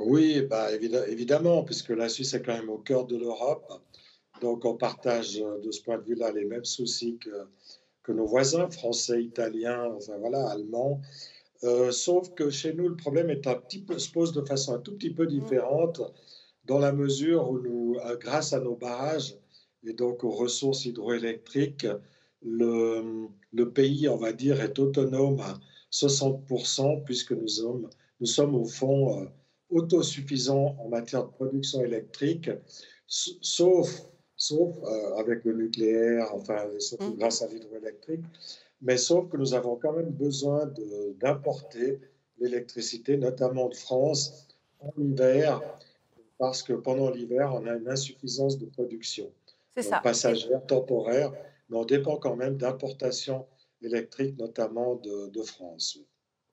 [0.00, 3.64] Oui, bah, évidemment, puisque la Suisse est quand même au cœur de l'Europe.
[4.40, 7.30] Donc on partage euh, de ce point de vue-là les mêmes soucis que,
[8.12, 11.00] nos voisins, français, italiens, enfin voilà, allemands.
[11.62, 14.74] Euh, sauf que chez nous, le problème est un petit peu, se pose de façon
[14.74, 16.00] un tout petit peu différente,
[16.64, 19.36] dans la mesure où nous, euh, grâce à nos barrages
[19.84, 21.86] et donc aux ressources hydroélectriques,
[22.42, 25.60] le, le pays, on va dire, est autonome à
[25.92, 29.28] 60%, puisque nous sommes, nous sommes au fond
[29.68, 32.50] autosuffisants en matière de production électrique,
[33.06, 34.09] sauf
[34.40, 37.18] sauf euh, avec le nucléaire, enfin, surtout mm.
[37.18, 38.24] grâce à l'hydroélectrique.
[38.80, 40.72] Mais sauf que nous avons quand même besoin
[41.20, 42.00] d'importer
[42.38, 44.48] l'électricité, notamment de France,
[44.80, 45.60] en hiver,
[46.38, 49.30] parce que pendant l'hiver, on a une insuffisance de production.
[49.76, 50.00] C'est ça.
[50.00, 51.30] Passagère, temporaire,
[51.68, 53.46] mais on dépend quand même d'importations
[53.82, 55.98] électriques, notamment de, de France.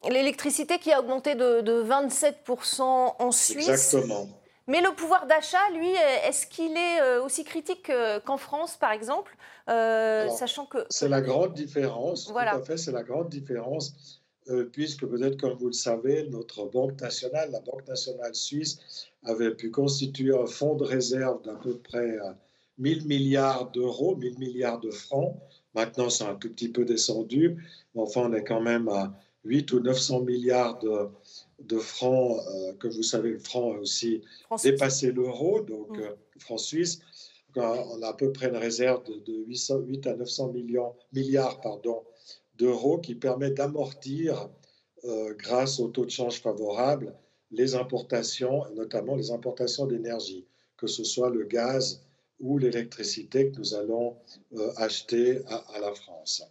[0.09, 3.69] L'électricité qui a augmenté de, de 27% en Suisse.
[3.69, 4.27] Exactement.
[4.67, 5.91] Mais le pouvoir d'achat, lui,
[6.27, 7.89] est-ce qu'il est euh, aussi critique
[8.25, 9.35] qu'en France, par exemple
[9.69, 10.79] euh, Sachant que.
[10.89, 12.29] C'est la grande différence.
[12.31, 12.51] Voilà.
[12.51, 14.21] Tout à fait, c'est la grande différence.
[14.49, 19.51] Euh, puisque peut-être comme vous le savez, notre Banque nationale, la Banque nationale suisse, avait
[19.51, 22.17] pu constituer un fonds de réserve d'à peu près
[22.77, 25.35] 1000 milliards d'euros, 1000 milliards de francs.
[25.75, 27.57] Maintenant, c'est un tout petit peu descendu,
[27.93, 31.09] mais enfin, on est quand même à 8 ou 900 milliards de,
[31.59, 34.21] de francs, euh, que vous savez, le franc a aussi
[34.63, 36.01] dépassé l'euro, donc mm.
[36.01, 36.99] euh, franc suisse.
[37.55, 42.03] On a à peu près une réserve de, 8, à 900 millions, milliards pardon,
[42.55, 44.47] d'euros qui permet d'amortir,
[45.05, 47.15] euh, grâce au taux de change favorable,
[47.49, 52.03] les importations, et notamment les importations d'énergie, que ce soit le gaz
[52.39, 54.17] ou l'électricité que nous allons
[54.75, 56.43] acheter à la France.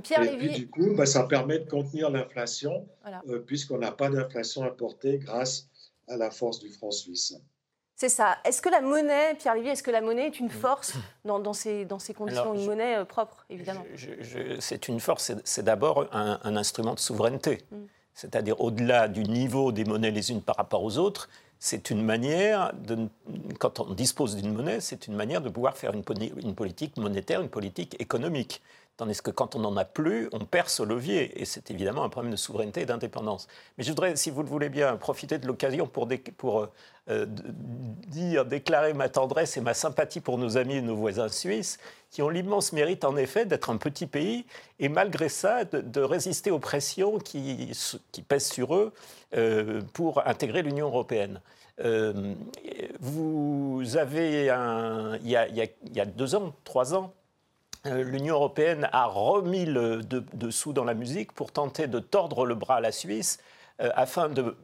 [0.00, 2.88] Pierre et puis du coup, bah, ça permet de contenir l'inflation,
[3.28, 5.68] euh, puisqu'on n'a pas d'inflation importée grâce
[6.08, 7.34] à la force du franc suisse.
[7.96, 8.36] C'est ça.
[8.44, 10.92] Est-ce que la monnaie, Pierre Lévy, est-ce que la monnaie est une force
[11.24, 13.84] dans, dans, ces, dans ces, conditions Une monnaie euh, propre, évidemment?
[14.60, 17.62] c'est une force, c'est d'abord un, instrument de souveraineté.
[17.70, 17.76] Mm.
[18.12, 21.28] C'est-à-dire, au-delà du niveau des monnaies les unes par rapport aux autres,
[21.58, 23.08] c'est une manière, de,
[23.58, 26.04] quand on dispose d'une monnaie, c'est une manière de pouvoir faire une,
[26.36, 28.60] une politique monétaire, une politique économique
[28.96, 31.38] Tandis que quand on n'en a plus, on perd ce levier.
[31.40, 33.46] Et c'est évidemment un problème de souveraineté et d'indépendance.
[33.76, 36.08] Mais je voudrais, si vous le voulez bien, profiter de l'occasion pour,
[36.60, 36.66] euh,
[37.10, 37.26] euh,
[38.08, 41.78] dire, déclarer ma tendresse et ma sympathie pour nos amis et nos voisins suisses,
[42.10, 44.46] qui ont l'immense mérite, en effet, d'être un petit pays
[44.78, 47.72] et malgré ça, de, résister aux pressions qui,
[48.26, 48.94] pèsent sur eux
[49.36, 51.42] euh, pour intégrer l'Union européenne.
[53.00, 54.50] vous avez,
[55.22, 57.12] il, y a, deux ans, trois ans,
[57.94, 62.76] l'Union européenne a remis le dessous dans la musique pour tenter de tordre le bras
[62.76, 63.38] à la Suisse
[63.80, 64.56] euh, afin de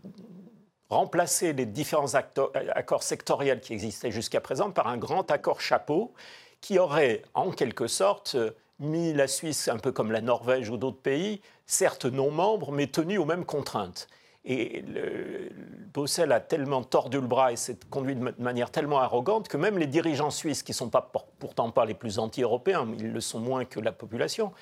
[0.89, 6.13] remplacer les différents accords sectoriels qui existaient jusqu'à présent par un grand accord chapeau
[6.61, 8.37] qui aurait en quelque sorte
[8.79, 12.89] mis la Suisse un peu comme la Norvège ou d'autres pays, certes non membres, mais
[12.89, 14.09] tenus aux mêmes contraintes.
[14.45, 15.51] Et le,
[15.93, 19.79] Bruxelles a tellement tordu le bras et s'est conduit de manière tellement arrogante que même
[19.79, 23.41] les dirigeants suisses, qui ne sont pas, pourtant pas les plus anti-européens, ils le sont
[23.41, 24.53] moins que la population,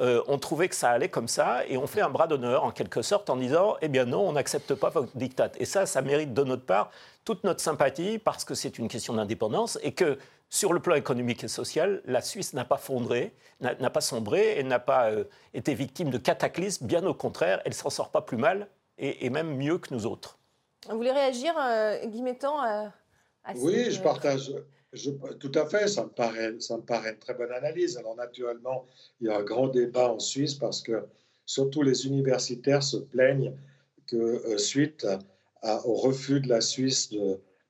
[0.00, 2.70] euh, ont trouvé que ça allait comme ça et ont fait un bras d'honneur en
[2.70, 5.52] quelque sorte en disant Eh bien non, on n'accepte pas votre diktat.
[5.58, 6.90] Et ça, ça mérite de notre part
[7.24, 11.44] toute notre sympathie parce que c'est une question d'indépendance et que sur le plan économique
[11.44, 15.24] et social, la Suisse n'a pas fondré, n'a pas sombré et n'a pas euh,
[15.54, 16.86] été victime de cataclysmes.
[16.86, 18.66] Bien au contraire, elle s'en sort pas plus mal
[19.00, 20.38] et, même mieux que nous autres.
[20.88, 22.92] Vous voulez réagir, euh, Guy Mettan à,
[23.56, 24.52] Oui, je partage.
[25.38, 27.96] tout à fait, ça me, paraît, ça me paraît une très bonne analyse.
[27.96, 28.86] Alors naturellement,
[29.20, 31.04] il y a un grand débat en Suisse parce que
[31.46, 33.54] surtout les universitaires se plaignent
[34.06, 35.06] que euh, suite
[35.62, 37.14] au refus de la Suisse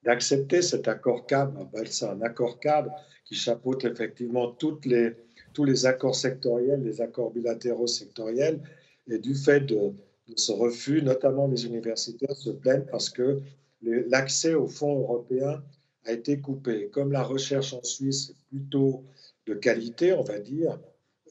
[0.03, 2.91] d'accepter cet accord cadre, c'est un accord cadre
[3.25, 5.11] qui chapeaute effectivement toutes les,
[5.53, 8.61] tous les accords sectoriels, les accords bilatéraux sectoriels,
[9.09, 9.93] et du fait de,
[10.35, 13.41] ce refus, notamment les universitaires se plaignent parce que
[13.81, 15.63] l'accès aux fonds européens
[16.05, 16.89] a été coupé.
[16.89, 19.03] Comme la recherche en Suisse est plutôt
[19.45, 20.79] de qualité, on va dire,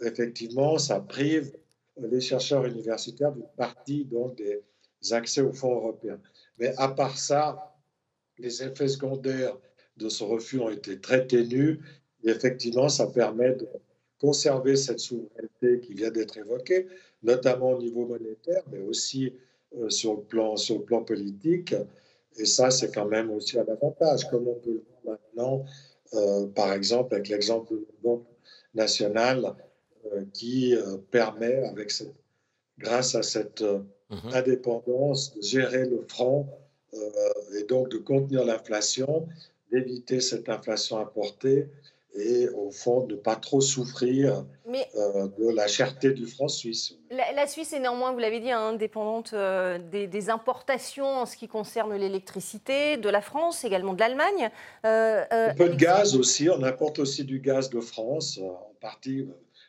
[0.02, 1.52] effectivement, ça prive
[1.98, 6.20] les chercheurs universitaires d'une partie des accès aux fonds européens.
[6.58, 7.74] Mais à part ça,
[8.38, 9.56] les effets secondaires
[9.96, 11.78] de ce refus ont été très ténus
[12.24, 13.68] et effectivement, ça permet de
[14.18, 16.86] conserver cette souveraineté qui vient d'être évoquée,
[17.22, 19.32] notamment au niveau monétaire, mais aussi
[19.78, 21.74] euh, sur, le plan, sur le plan politique.
[22.36, 25.64] Et ça, c'est quand même aussi un avantage, comme on peut le voir maintenant,
[26.14, 28.26] euh, par exemple, avec l'exemple de la Banque
[28.74, 29.54] nationale
[30.12, 30.74] euh, qui
[31.10, 32.14] permet, avec cette,
[32.78, 34.32] grâce à cette mhm.
[34.32, 36.48] indépendance, de gérer le franc
[37.56, 39.28] et donc de contenir l'inflation,
[39.70, 41.68] d'éviter cette inflation importée
[42.14, 46.94] et au fond ne pas trop souffrir euh, de la cherté du franc suisse.
[47.10, 51.94] La, Suisse est néanmoins, vous l'avez dit, indépendante euh, des, importations en ce qui concerne
[51.94, 54.50] l'électricité de la France, également de l'Allemagne.
[54.84, 59.26] Euh, Un peu de gaz aussi, on importe aussi du gaz de France, en partie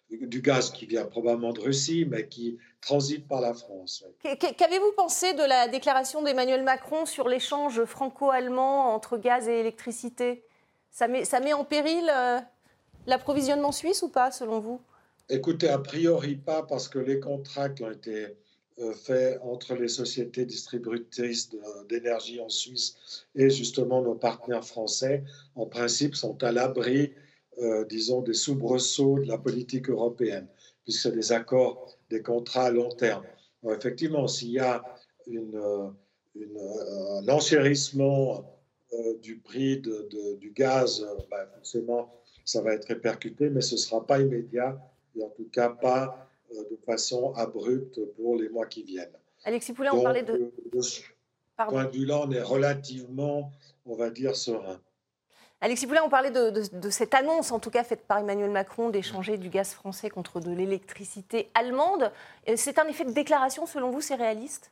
[0.09, 4.03] du gaz qui vient probablement de Russie, mais qui transite par la France.
[4.23, 10.43] Qu'avez-vous pensé de la déclaration d'Emmanuel Macron sur l'échange franco-allemand entre gaz et électricité?
[10.91, 12.39] Ça met, ça met en péril euh,
[13.07, 14.79] l'approvisionnement suisse ou pas, selon vous?
[15.29, 18.35] Écoutez, a priori pas, parce que les contrats qui ont été
[18.79, 21.49] euh, faits entre les sociétés distributrices
[21.87, 25.23] d'énergie en Suisse et justement nos partenaires français,
[25.55, 27.13] en principe, sont à l'abri,
[27.59, 30.47] euh, disons, des soubresauts de la politique européenne,
[30.83, 33.23] puisque c'est des accords, des contrats à long terme.
[33.69, 34.83] effectivement, s'il y a
[35.29, 35.95] un
[37.29, 38.60] enchérissement
[38.93, 43.75] euh, du prix de, du gaz, euh, ben, forcément, ça va être répercuté, mais ce
[43.75, 44.77] ne sera pas immédiat,
[45.15, 49.17] et en tout cas pas euh, de façon abrupte pour les mois qui viennent.
[49.45, 50.51] Alexis Poulet, on parlait de...
[50.73, 51.01] De ce
[51.55, 53.51] point de vue-là, on est relativement,
[53.85, 54.81] on va dire, serein.
[55.63, 58.89] Alexis Poulain, on parlait de, de, cette annonce, en tout cas faite par Emmanuel Macron,
[58.89, 62.11] d'échanger du gaz français contre de l'électricité allemande.
[62.55, 64.71] C'est un effet de déclaration, selon vous, c'est réaliste?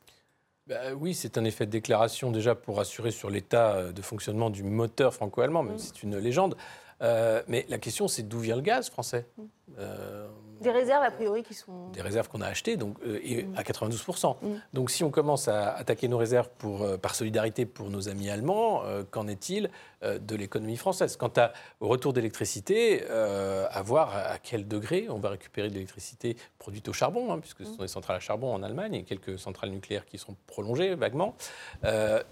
[0.70, 4.52] Bah oui, c'est un effet de déclaration déjà pour assurer sur l'état euh, de fonctionnement
[4.52, 5.80] du moteur franco-allemand, même mm.
[5.80, 6.56] si c'est une légende.
[7.02, 9.44] Euh, mais la question, c'est d'où vient le gaz français mm.
[9.80, 10.28] euh,
[10.60, 11.88] des réserves, a priori, qui sont...
[11.94, 13.56] Des réserves qu'on a achetées, donc, euh, et mm.
[13.56, 14.36] à 92%.
[14.42, 14.48] Mm.
[14.74, 18.84] Donc si on commence à attaquer nos réserves pour, par solidarité pour nos amis allemands,
[19.12, 19.70] qu'en est-il
[20.02, 21.16] de l'économie française?
[21.16, 26.36] Quant à, au retour d'électricité, à voir à quel degré on va récupérer de l'électricité
[26.58, 29.40] produite au charbon, hein, puisque ce sont des centrales à charbon en Allemagne et quelques
[29.40, 31.36] centrales nucléaires qui sont prolongées vaguement,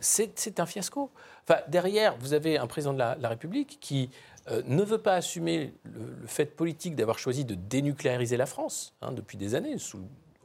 [0.02, 1.12] c'est un fiasco.
[1.50, 4.10] Enfin, derrière, vous avez un président de la, la République qui
[4.50, 9.12] euh, ne veut pas assumer le, fait politique d'avoir choisi de dénucléariser la France hein,
[9.12, 10.00] depuis des années, sous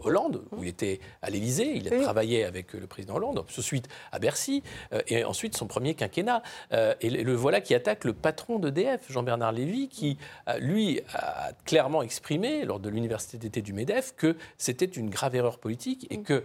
[0.05, 4.19] Hollande, où il était à l'Élysée, il a travaillé avec le président Hollande, ensuite à
[4.19, 4.65] Bercy,
[5.07, 6.43] et ensuite son premier quinquennat.
[6.73, 10.19] et le voilà qui attaque le patron d'EDF, Jean-Bernard Lévy, qui,
[10.59, 15.61] lui, a clairement exprimé, lors de l'université d'été du MEDEF, que c'était une grave erreur
[15.61, 16.25] politique et mm.
[16.25, 16.43] que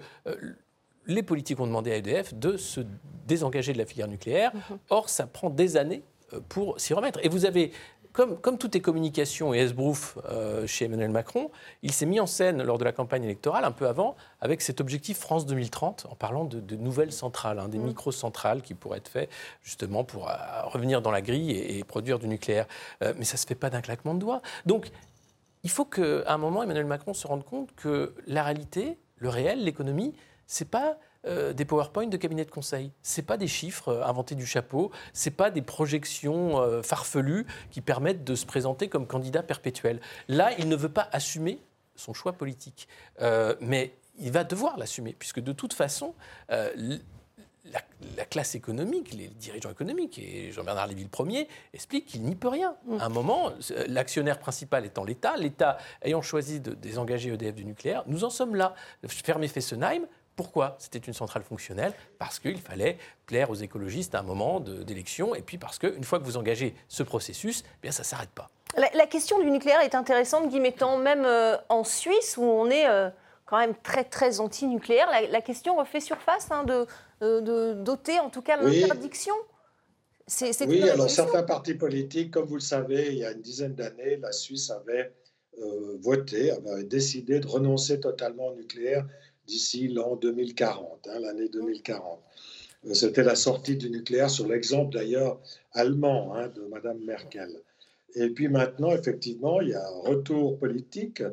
[1.08, 2.82] les politiques ont demandé à EDF de se
[3.26, 4.54] désengager de la filière nucléaire.
[4.54, 4.78] Mhm.
[4.90, 6.17] Or, ça prend des années euh,
[6.50, 7.20] pour s'y remettre.
[7.24, 7.72] Et vous avez,
[8.14, 11.52] comme, comme tout est communication et esbrouf euh, chez Emmanuel Macron,
[11.84, 14.82] il s'est mis en scène lors de la campagne électorale, un peu avant, avec cet
[14.82, 17.88] objectif France 2030, en parlant de, nouvelles centrales, hein, des mhm.
[17.88, 19.30] micro-centrales qui pourraient être faites
[19.62, 22.66] justement pour euh, revenir dans la grille et, produire du nucléaire.
[23.02, 24.42] mais ça ne se fait pas d'un claquement de doigts.
[24.66, 24.90] Donc,
[25.64, 29.64] il faut qu'à un moment, Emmanuel Macron se rende compte que la réalité, le réel,
[29.64, 30.16] l'économie,
[30.48, 32.92] c'est pas euh, des PowerPoint de cabinet de conseil.
[33.02, 34.92] C'est pas des chiffres euh, inventés du chapeau.
[35.14, 40.00] C'est pas des projections euh, farfelues qui permettent de se présenter comme candidat perpétuel.
[40.28, 41.60] Là, il ne veut pas assumer
[41.96, 42.88] son choix politique,
[43.60, 46.14] mais il va devoir l'assumer puisque de toute façon.
[48.16, 52.48] La, classe économique, les dirigeants économiques, et Jean-Bernard Lévy le premier, expliquent qu'il n'y peut
[52.48, 52.76] rien.
[52.86, 52.98] Mm.
[53.00, 53.52] À un moment,
[53.88, 58.56] l'actionnaire principal étant l'État, l'État ayant choisi de désengager EDF du nucléaire, nous en sommes
[58.56, 58.74] là.
[59.08, 60.08] Fermer Fessenheim,
[60.38, 65.36] pourquoi c'était une centrale fonctionnelle Parce qu'il fallait plaire aux écologistes à un moment d'élection,
[65.36, 68.30] et puis parce qu'une fois que vous engagez ce processus, eh bien ça ne s'arrête
[68.30, 68.50] pas.
[68.78, 73.10] La, question du nucléaire est intéressante, Guy même euh, en Suisse, où on est euh,
[73.46, 75.08] quand même très très anti-nucléaire.
[75.32, 76.86] La, question refait surface hein, de,
[77.22, 79.34] de, doter en tout cas l'interdiction.
[80.68, 84.18] oui, alors certains partis politiques, comme vous le savez, il y a une dizaine d'années,
[84.18, 85.12] la Suisse avait
[85.60, 89.08] euh, voté, avait décidé de renoncer totalement au nucléaire
[89.48, 92.20] d'ici l'an 2040, hein, l'année 2040.
[92.86, 95.40] Euh, c'était la sortie du nucléaire sur l'exemple d'ailleurs
[95.74, 97.62] allemand hein, de Madame Merkel.
[98.16, 101.24] Et puis maintenant, effectivement, il y a un retour politique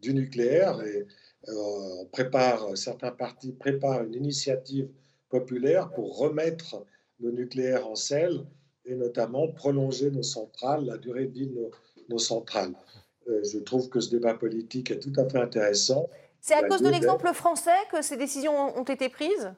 [0.00, 1.06] du nucléaire et
[1.48, 4.88] euh, certains partis préparent une initiative
[5.30, 6.84] populaire pour remettre
[7.20, 8.44] le nucléaire en selle
[8.84, 11.70] et notamment prolonger nos centrales, la durée de vie de nos,
[12.08, 12.72] nos centrales.
[13.28, 16.08] Euh, je trouve que ce débat politique est tout à fait intéressant.
[16.40, 19.52] C'est à cause de l'exemple français que ces décisions ont été prises?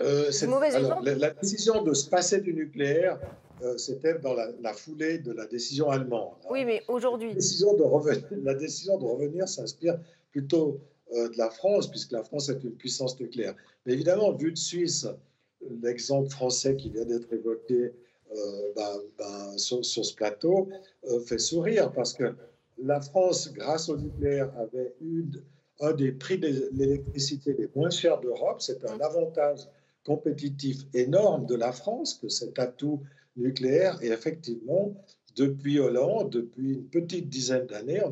[0.00, 3.18] Euh, mauvais alors, la, la, décision de se passer du nucléaire,
[3.62, 6.32] euh, c'était dans la, foulée de la décision allemande.
[6.42, 6.48] Hein.
[6.50, 7.28] Oui, mais aujourd'hui.
[7.28, 9.98] La décision de revenir, la décision de revenir s'inspire
[10.30, 10.80] plutôt
[11.12, 13.54] euh, de la France, puisque la France est une puissance nucléaire.
[13.84, 15.06] Mais évidemment, vu de Suisse,
[15.82, 17.92] l'exemple français qui vient d'être évoqué
[18.32, 20.68] euh, ben, ben, sur, sur, ce plateau
[21.26, 22.34] fait sourire, parce que
[22.82, 25.24] la France, grâce au nucléaire, avait eu
[25.80, 28.60] un des prix de l'électricité les moins chers d'Europe.
[28.60, 29.60] C'est un avantage
[30.04, 33.00] compétitif énorme de la France que cet atout
[33.36, 33.98] nucléaire.
[34.02, 34.94] Et effectivement,
[35.36, 38.02] depuis Hollande, depuis une petite dizaine d'années,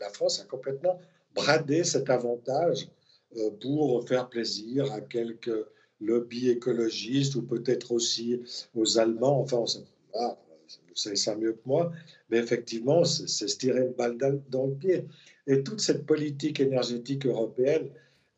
[0.00, 1.00] la France a complètement
[1.34, 2.88] bradé cet avantage
[3.36, 5.66] euh, pour faire plaisir à quelques
[6.00, 8.40] lobbies écologistes ou peut-être aussi
[8.74, 9.40] aux Allemands.
[9.40, 11.92] Enfin, vous savez ça mieux que moi,
[12.30, 14.16] mais effectivement, c'est se tirer une balle
[14.50, 15.04] dans le pied.
[15.46, 17.90] Et toute cette politique énergétique européenne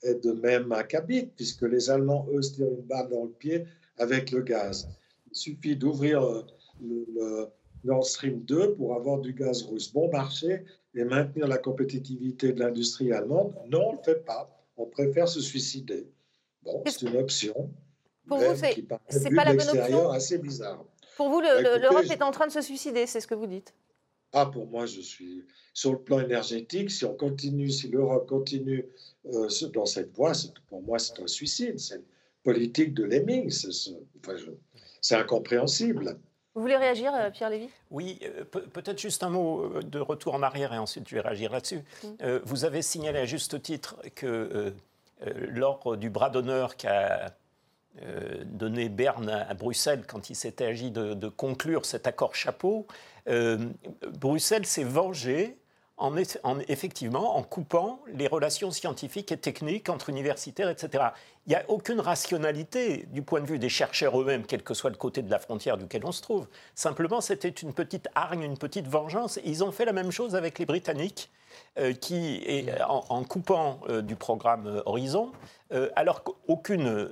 [0.02, 3.64] est de même acabit, puisque les Allemands, eux, se tirent une balle dans le pied
[3.98, 4.88] avec le gaz.
[5.30, 6.42] Il suffit d'ouvrir euh,
[6.82, 7.48] le,
[7.84, 12.60] Nord Stream 2 pour avoir du gaz russe bon marché et maintenir la compétitivité de
[12.60, 13.54] l'industrie allemande.
[13.68, 14.50] Non, on ne le fait pas.
[14.76, 16.10] On préfère se suicider.
[16.62, 17.70] Bon, c'est une option.
[18.26, 18.56] Pour vous,
[19.08, 20.10] c'est pas la bonne option?
[20.10, 20.84] assez bizarre.
[21.16, 23.72] Pour vous, bah, l'Europe est en train de se suicider, c'est ce que vous dites
[24.38, 26.90] ah, pour moi, je suis sur le plan énergétique.
[26.90, 28.84] Si on continue, si l'Europe continue
[29.32, 30.32] euh, dans cette voie,
[30.68, 31.78] pour moi, c'est un suicide.
[31.78, 32.02] C'est une
[32.44, 33.50] politique de lemming.
[35.00, 36.18] C'est incompréhensible.
[36.54, 37.70] Vous voulez réagir, euh, Pierre Lévy?
[37.90, 41.50] Oui, euh, peut-être juste un mot de retour en arrière et ensuite je vais réagir
[41.50, 41.80] là-dessus.
[42.04, 42.36] Mm.
[42.44, 44.74] vous avez signalé à juste titre que
[45.48, 47.34] lors du bras d'honneur qu'a
[48.44, 52.86] donné Berne à Bruxelles quand il s'était agi de, conclure cet accord chapeau,
[53.28, 53.58] euh,
[54.18, 55.56] Bruxelles s'est vengée
[55.96, 56.14] en,
[56.68, 61.04] effectivement en coupant les relations scientifiques et techniques entre universitaires, etc.
[61.46, 64.90] Il n'y a aucune rationalité du point de vue des chercheurs eux-mêmes, quel que soit
[64.90, 66.48] le côté de la frontière duquel on se trouve.
[66.74, 69.38] Simplement, c'était une petite hargne, une petite vengeance.
[69.44, 71.30] ils ont fait la même chose avec les Britanniques.
[71.78, 75.32] Euh, qui, est, en, coupant euh, du programme euh, Horizon,
[75.96, 77.08] alors qu'aucune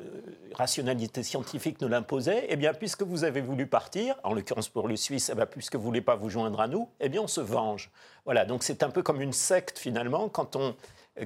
[0.54, 4.96] rationalité scientifique ne l'imposait, eh bien, puisque vous avez voulu partir, en l'occurrence pour les
[4.96, 7.26] Suisses, eh bien, puisque vous ne voulez pas vous joindre à nous, eh bien, on
[7.26, 7.90] se venge.
[8.24, 10.76] Voilà, donc c'est un peu comme une secte, finalement, quand on...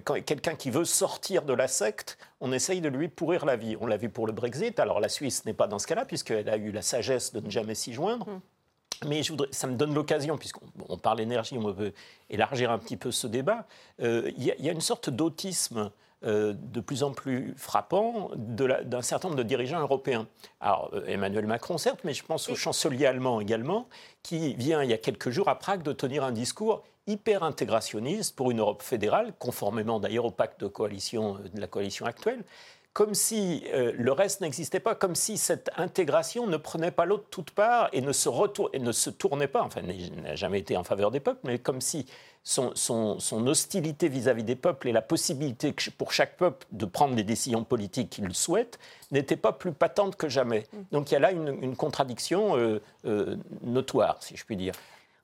[0.05, 3.77] Quand quelqu'un qui veut sortir de la secte, on essaye de lui pourrir la vie.
[3.81, 4.79] On l'a vu pour le Brexit.
[4.81, 7.51] Alors la Suisse n'est pas dans ce cas-là, puisqu'elle a eu la sagesse de ne
[7.51, 8.29] jamais s'y joindre.
[8.29, 8.41] Hum.
[9.07, 11.93] mais je voudrais, ça me donne l'occasion, puisqu'on parle énergie, on peut
[12.29, 13.67] élargir un petit peu ce débat.
[14.01, 15.91] Euh, il y, a une sorte d'autisme
[16.25, 20.27] euh, de plus en plus frappant d'un certain nombre de dirigeants européens.
[20.61, 23.89] Alors, euh, Emmanuel Macron, certes, mais je pense au chancelier allemand également,
[24.25, 28.37] qui vient il y a quelques jours à Prague de tenir un discours hyper intégrationniste
[28.37, 32.45] pour une Europe fédérale, conformément d'ailleurs au pacte de coalition de la coalition actuelle
[32.99, 37.27] comme si euh, le reste n'existait pas, comme si cette intégration ne prenait pas l'autre
[37.31, 38.29] toute part et ne se,
[38.73, 41.81] et ne se tournait pas, enfin, n'a jamais été en faveur des peuples, mais comme
[41.81, 42.07] si
[42.43, 42.73] son,
[43.47, 48.11] hostilité vis-à-vis des peuples et la possibilité pour chaque peuple de prendre des décisions politiques
[48.11, 48.81] qu'il souhaite
[49.13, 50.67] n'était pas plus patente que jamais.
[50.73, 50.77] Mm.
[50.91, 54.75] Donc il y a là une, contradiction euh, euh, notoire, si je puis dire.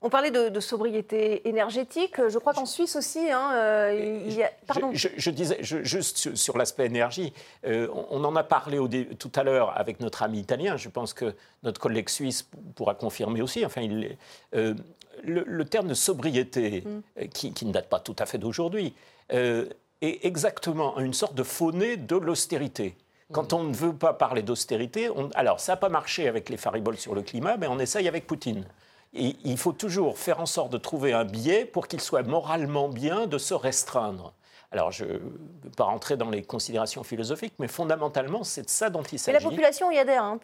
[0.06, 2.16] On parlait de, sobriété énergétique.
[2.28, 4.52] Je crois qu'en Suisse aussi, hein, euh, il y a.
[4.66, 4.90] Pardon.
[4.92, 7.32] Je, disais juste sur, l'aspect énergie,
[7.66, 8.78] euh, on, en a parlé
[9.18, 10.76] tout à l'heure avec notre ami italien.
[10.76, 12.46] Je pense que notre collègue suisse
[12.76, 13.64] pourra confirmer aussi.
[13.64, 14.18] Enfin, il,
[14.54, 14.74] euh,
[15.22, 17.28] le, terme de sobriété, mm.
[17.28, 18.92] qui, ne date pas tout à fait d'aujourd'hui,
[19.30, 19.70] est
[20.02, 22.94] exactement une sorte de fauné de l'austérité.
[23.32, 26.98] Quand on ne veut pas parler d'austérité, alors ça n'a pas marché avec les fariboles
[26.98, 28.66] sur le climat, mais on essaye avec Poutine
[29.14, 33.26] il faut toujours faire en sorte de trouver un biais pour qu'il soit moralement bien
[33.26, 34.34] de se restreindre.
[34.74, 38.90] Alors, je ne veux pas rentrer dans les considérations philosophiques, mais fondamentalement, c'est de ça
[38.90, 39.36] dont il s'agit.
[39.36, 40.24] Et la population y adhère.
[40.24, 40.40] Hein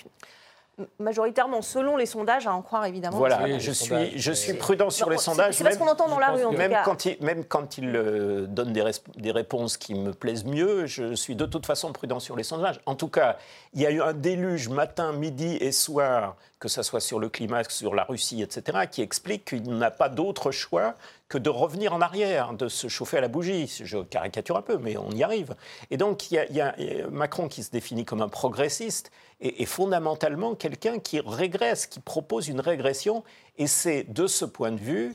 [0.98, 3.18] majoritairement, selon les sondages, à en croire évidemment.
[3.18, 5.54] Voilà, je, suis, je suis prudent sur les sondages.
[5.54, 6.82] C'est ce qu'on entend dans la rue, en même tout cas.
[6.84, 8.84] Quand il, même quand il euh, donne des,
[9.16, 12.80] des, réponses qui me plaisent mieux, je suis de toute façon prudent sur les sondages.
[12.86, 13.36] En tout cas,
[13.74, 17.28] il y a eu un déluge matin, midi et soir, que ce soit sur le
[17.28, 20.94] climat, sur la Russie, etc., qui explique qu'il n'a pas d'autre choix
[21.30, 23.72] que de revenir en arrière, de se chauffer à la bougie.
[23.84, 25.54] Je caricature un peu, mais on y arrive.
[25.90, 26.74] Et donc, il y a,
[27.08, 32.60] Macron qui se définit comme un progressiste est, fondamentalement quelqu'un qui régresse, qui propose une
[32.60, 33.22] régression.
[33.58, 35.14] Et c'est de ce point de vue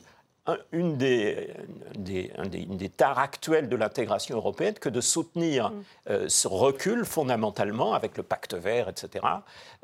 [0.72, 1.49] une des,
[1.97, 5.84] des, des, tares actuelles de l'intégration européenne que de soutenir mm.
[6.11, 9.26] euh, ce recul fondamentalement avec le pacte vert, etc.,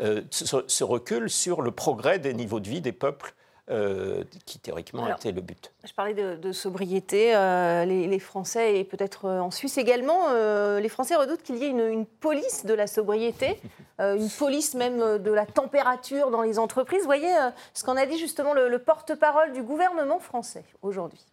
[0.01, 3.33] euh, ce, recul sur le progrès des niveaux de vie des peuples
[3.69, 5.71] euh, qui théoriquement était le but.
[5.83, 7.35] Je parlais de, sobriété.
[7.35, 10.33] Euh, les, Français, et peut-être euh, en Suisse également,
[10.77, 13.61] les Français redoutent qu'il y ait une, police de la sobriété,
[13.99, 17.01] une police même de la température dans les entreprises.
[17.01, 17.33] Vous voyez
[17.73, 21.23] ce qu'en a dit justement le, porte-parole du gouvernement français aujourd'hui.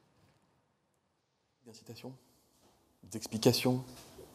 [1.67, 2.13] D'incitation,
[3.05, 3.83] d'explication,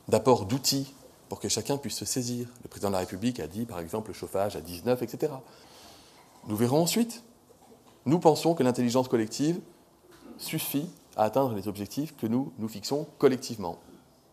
[0.07, 0.93] d'apport d'outils
[1.29, 2.47] pour que chacun puisse se saisir.
[2.63, 5.31] Le président de la République a dit, par exemple, le chauffage à 19, etc.
[6.47, 7.23] Nous verrons ensuite
[8.05, 9.59] nous pensons que l'intelligence collective
[10.37, 13.79] suffit à atteindre les objectifs que nous nous fixons collectivement.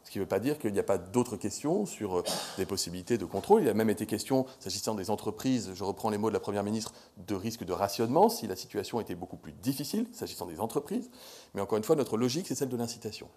[0.05, 2.25] Ce qui ne veut pas dire qu'il n'y a pas d'autres questions sur euh,
[2.59, 3.63] des possibilités de contrôle.
[3.63, 6.65] Il a même été question, s'agissant des entreprises, je reprends les mots de la Première
[6.65, 6.95] ministre,
[7.29, 11.11] de risque de rationnement si la situation était beaucoup plus difficile, s'agissant des entreprises.
[11.55, 13.29] Mais encore une fois, notre logique, c'est celle de l'incitation.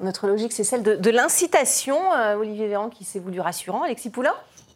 [0.00, 2.12] Notre logique, c'est celle de, l'incitation.
[2.14, 3.82] Euh, Olivier Véran qui s'est voulu rassurant.
[3.82, 4.34] Alexis Poulain,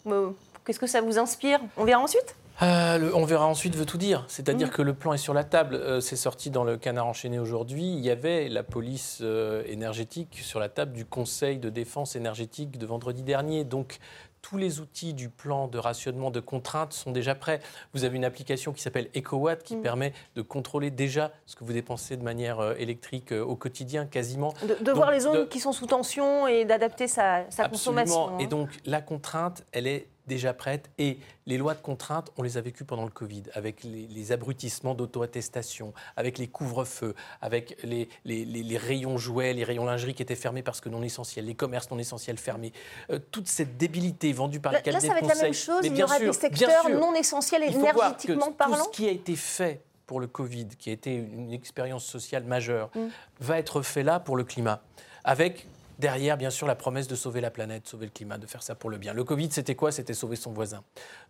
[0.09, 0.31] euh,
[0.67, 1.61] qu'est-ce que ça vous inspire?
[1.79, 2.37] On verra ensuite?
[2.63, 4.25] Euh, on verra ensuite, veut tout dire.
[4.29, 4.71] C'est-à-dire mm.
[4.71, 5.75] que le plan est sur la table.
[5.75, 7.85] Euh, c'est sorti dans le canard enchaîné aujourd'hui.
[7.85, 12.79] Il y avait la police euh, énergétique sur la table du Conseil de défense énergétique
[12.79, 13.65] de vendredi dernier.
[13.65, 13.99] Donc,
[14.41, 17.61] tous les outils du plan de rationnement de contraintes sont déjà prêts.
[17.95, 19.83] Vous avez une application qui s'appelle EcoWatt qui mm.
[19.83, 24.55] permet de contrôler déjà ce que vous dépensez de manière électrique au quotidien, quasiment.
[24.81, 28.29] De, voir les zones qui sont sous tension et d'adapter sa, consommation.
[28.29, 28.39] Hein.
[28.39, 30.91] Et donc, la contrainte, elle est déjà prêtes.
[30.99, 34.95] Et les lois de contrainte, on les a vécues pendant le Covid, avec les, abrutissements
[34.95, 40.63] d'auto-attestation, avec les couvre-feux, avec les, les, rayons jouets, les rayons lingerie qui étaient fermés
[40.63, 42.73] parce que non essentiels, les commerces non essentiels fermés.
[43.11, 45.19] Euh, toute cette débilité vendue par les cabinets de conseil.
[45.21, 48.53] Là, ça va être la même chose, il y aura des secteurs non essentiels énergétiquement
[48.53, 48.77] parlant.
[48.77, 52.45] Tout ce qui a été fait pour le Covid, qui a été une expérience sociale
[52.45, 53.07] majeure, mm.
[53.41, 54.81] va être fait là pour le climat.
[55.25, 55.67] Avec
[55.99, 58.75] Derrière, bien sûr, la promesse de sauver la planète, sauver le climat, de faire ça
[58.75, 59.15] pour le bien.
[59.15, 59.93] Le Covid, c'était quoi?
[59.93, 60.85] C'était sauver son voisin.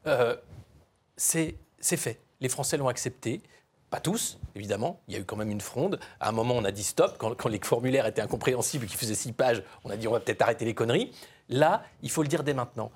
[0.06, 0.36] Euh,
[1.16, 2.20] c'est fait.
[2.40, 3.40] Les Français l'ont accepté.
[3.90, 5.00] Pas tous, évidemment.
[5.06, 6.00] Il y a eu quand même une fronde.
[6.18, 7.16] À un moment, on a dit stop.
[7.18, 10.20] Quand, les formulaires étaient incompréhensibles et qu'ils faisaient six pages, on a dit on va
[10.20, 11.12] peut-être arrêter les conneries.
[11.48, 12.90] Là, il faut le dire dès maintenant.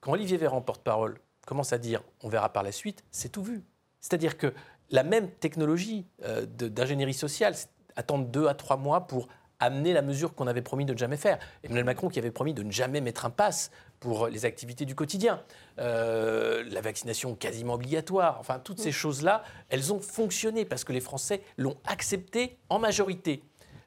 [0.00, 3.62] Quand Olivier Véran, porte-parole, commence à dire on verra par la suite, c'est tout vu.
[4.00, 4.54] C'est-à-dire que
[4.90, 7.54] la même technologie euh, d'ingénierie sociale
[7.96, 9.28] attend deux à trois mois pour
[9.60, 11.38] amener la mesure qu'on avait promis de ne jamais faire.
[11.62, 14.94] Emmanuel Macron qui avait promis de ne jamais mettre un pass pour les activités du
[14.94, 15.42] quotidien.
[15.78, 18.38] Euh, la vaccination quasiment obligatoire.
[18.40, 23.42] Enfin, toutes ces choses-là, elles ont fonctionné parce que les Français l'ont accepté en majorité.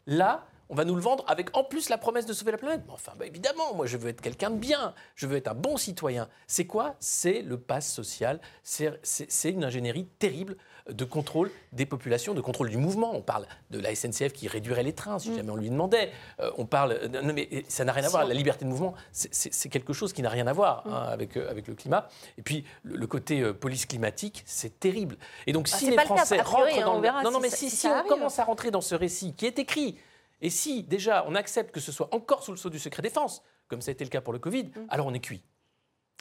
[0.06, 2.82] Là, on va nous le vendre avec en plus la promesse de sauver la planète.
[2.90, 5.78] Enfin, bah, évidemment, moi je veux être quelqu'un de bien, je veux être un bon
[5.78, 6.30] citoyen.
[6.48, 6.96] C'est quoi?
[7.00, 10.58] C'est le pass social, c'est une ingénierie terrible
[10.90, 13.16] de contrôle des populations, de contrôle du mouvement.
[13.16, 15.36] On parle de la SNCF qui réduirait les trains si mm.
[15.36, 16.12] jamais on lui demandait.
[16.40, 18.26] Euh, on parle, non mais ça n'a rien à voir.
[18.26, 21.14] La liberté de mouvement, c'est quelque chose qui n'a rien à voir hein, mm.
[21.14, 22.10] avec, euh, avec le climat.
[22.38, 25.18] Et puis le, côté euh, police climatique, c'est terrible.
[25.48, 27.24] Et donc ah, si les Français rentrent dans le...
[27.24, 29.98] non non mais si, si, on commence à rentrer dans ce récit qui est écrit
[30.42, 33.42] et si déjà on accepte que ce soit encore sous le sceau du secret défense,
[33.70, 34.88] comme ça a été le cas pour le Covid, mm.
[34.90, 35.44] alors on est cuit.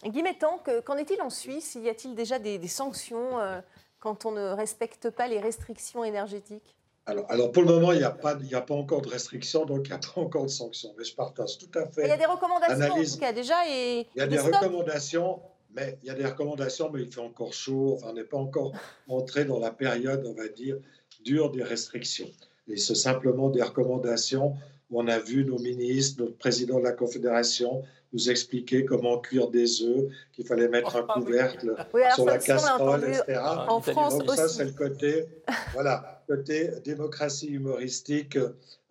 [0.04, 0.22] Guy
[0.84, 1.76] qu'en est-il en Suisse?
[1.76, 3.38] Y a-t-il déjà des, sanctions
[4.02, 8.04] quand on ne respecte pas les restrictions énergétiques alors, alors, pour le moment, il n'y
[8.04, 10.94] a, pas, a pas encore de restrictions, donc il n'y a pas encore de sanctions.
[10.96, 12.02] Mais je partage tout à fait.
[12.04, 13.56] Il y a des recommandations, en tout cas, déjà.
[13.68, 15.40] Et il y a des, recommandations,
[15.74, 17.94] mais il y a des recommandations, mais il fait encore chaud.
[17.94, 18.72] Enfin, on n'est pas encore
[19.08, 20.76] entré dans la période, on va dire,
[21.24, 22.30] dure des restrictions.
[22.68, 24.54] Et c'est simplement des recommandations
[24.92, 27.82] où on a vu nos ministres, notre président de la Confédération,
[28.12, 31.74] nous expliquer comment cuire des œufs, qu'il fallait mettre un couvercle
[32.14, 33.40] sur la casserole, etc.
[33.68, 35.26] En France Donc ça, c'est le côté,
[35.72, 38.36] voilà, côté démocratie humoristique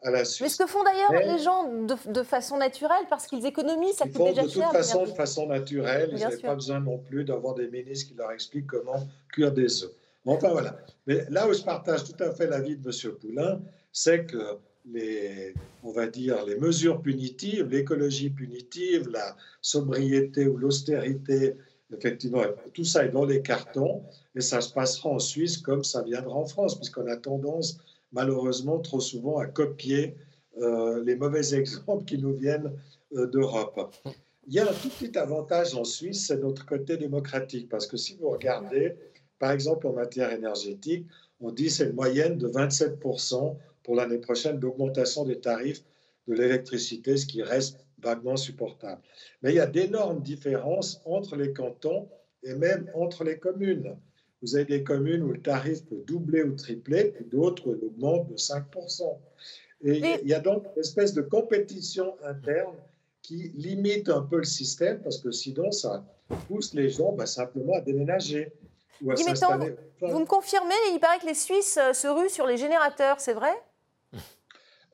[0.04, 0.42] à la Suisse.
[0.42, 4.14] Mais ce que font d'ailleurs les gens de, façon naturelle, parce qu'ils économisent, ça ils
[4.14, 4.50] coûte déjà cher.
[4.50, 8.10] De toute façon, de façon naturelle, ils n'avaient pas besoin non plus d'avoir des ministres
[8.10, 9.92] qui leur expliquent comment cuire des œufs.
[10.26, 10.78] Enfin voilà.
[11.08, 13.16] Mais là où je partage tout à fait l'avis de M.
[13.16, 13.62] Poulain,
[13.92, 15.54] c'est que les,
[15.84, 21.56] on va dire, les mesures punitives, l'écologie punitive, la sobriété ou l'austérité,
[21.94, 24.04] effectivement, tout ça est dans les cartons
[24.36, 27.78] et ça se passera en Suisse comme ça viendra en France, puisqu'on a tendance,
[28.12, 30.16] malheureusement, trop souvent à copier
[30.60, 32.72] euh, les mauvais exemples qui nous viennent
[33.16, 33.94] euh, d'Europe.
[34.48, 37.98] Il y a un tout petit avantage en Suisse, c'est notre côté démocratique, parce que
[37.98, 38.96] si vous regardez,
[39.38, 41.06] par exemple, en matière énergétique,
[41.40, 43.00] on dit c'est une moyenne de 27
[43.84, 45.84] pour l'année prochaine d'augmentation des tarifs
[46.28, 49.02] de l'électricité, ce qui reste vaguement supportable.
[49.42, 52.10] Mais il y a d'énormes différences entre les cantons
[52.44, 53.96] et même entre les communes.
[54.42, 57.86] Vous avez des communes où le tarif peut doubler ou tripler, puis d'autres où il
[57.86, 59.18] augmente de 5%.
[59.84, 62.76] Et il y a donc une espèce de compétition interne
[63.22, 66.04] qui limite un peu le système, parce que sinon, ça
[66.48, 68.52] pousse les gens bah, simplement à déménager
[69.04, 69.76] ou à s'installer.
[70.02, 73.34] Vous me confirmez, il paraît que les Suisses euh, se ruent sur les générateurs, c'est
[73.34, 73.54] vrai?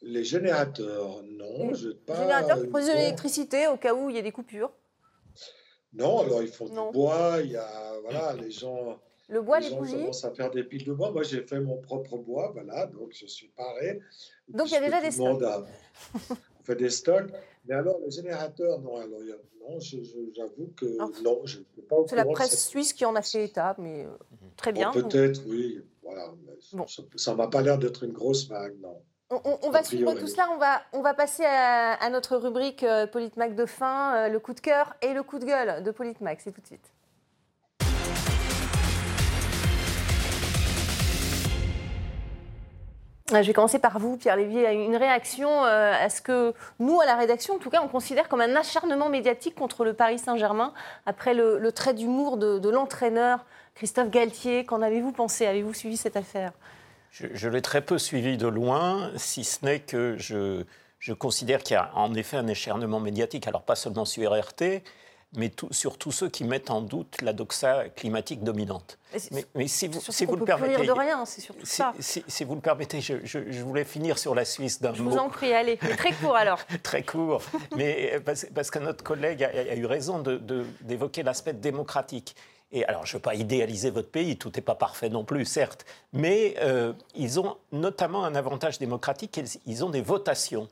[0.02, 1.72] Les générateurs, non.
[1.72, 4.72] Les pas, générateurs qui produisent de l'électricité au cas où il y a des coupures
[5.94, 9.00] Non, alors ils font du bois, il y a, voilà, les gens...
[9.30, 11.12] Le bois, les, les bougies commencent à faire des piles de bois.
[11.12, 14.00] Moi, j'ai fait mon propre bois, voilà, donc je suis paré.
[14.48, 15.44] Donc il y a déjà des stocks.
[16.16, 17.30] on fait des stocks.
[17.66, 19.20] Mais alors, les générateurs, non, alors,
[19.60, 21.10] non j'avoue que ah.
[21.22, 24.06] non, je ne peux pas C'est la presse suisse qui en a fait état, mais
[24.06, 24.10] euh,
[24.56, 24.92] très bien.
[24.92, 26.34] Peut-être, oui, voilà.
[27.18, 29.02] Ça ne m'a pas l'air d'être une grosse vague, non.
[29.30, 30.48] On, va suivre tout cela.
[30.54, 34.54] On va, on va passer à, notre rubrique euh, Politmac de fin, euh, le coup
[34.54, 36.40] de cœur et le coup de gueule de Politmac.
[36.42, 36.94] C'est tout de suite.
[43.30, 44.60] Je vais commencer par vous, Pierre Lévy.
[44.60, 48.30] Une réaction euh, à ce que nous, à la rédaction, en tout cas, on considère
[48.30, 50.72] comme un acharnement médiatique contre le Paris Saint-Germain
[51.06, 54.64] après le, trait d'humour de, de l'entraîneur Christophe Galtier.
[54.64, 55.46] Qu'en avez-vous pensé?
[55.46, 56.54] Avez-vous suivi cette affaire?
[57.12, 60.64] Je, l'ai très peu suivi de loin, si ce n'est que je,
[61.00, 64.84] je considère qu'il y a en effet un écharnement médiatique, alors pas seulement sur RT,
[65.36, 68.98] mais sur tous ceux qui mettent en doute la doxa climatique dominante.
[69.54, 71.94] Mais, si vous, si vous le permettez, de rien, c'est surtout si, ça.
[72.00, 74.96] Si, vous le permettez, je, je, voulais finir sur la Suisse d'un mot.
[74.96, 76.60] Je vous en prie, allez, très court alors.
[76.84, 77.42] très court,
[77.76, 80.24] mais parce, que notre collègue a, eu raison
[80.82, 82.36] d'évoquer l'aspect démocratique.
[82.72, 85.46] Et alors, je ne veux pas idéaliser votre pays, tout n'est pas parfait non plus,
[85.46, 90.68] certes, mais euh, ils ont notamment un avantage démocratique, ils ont des votations.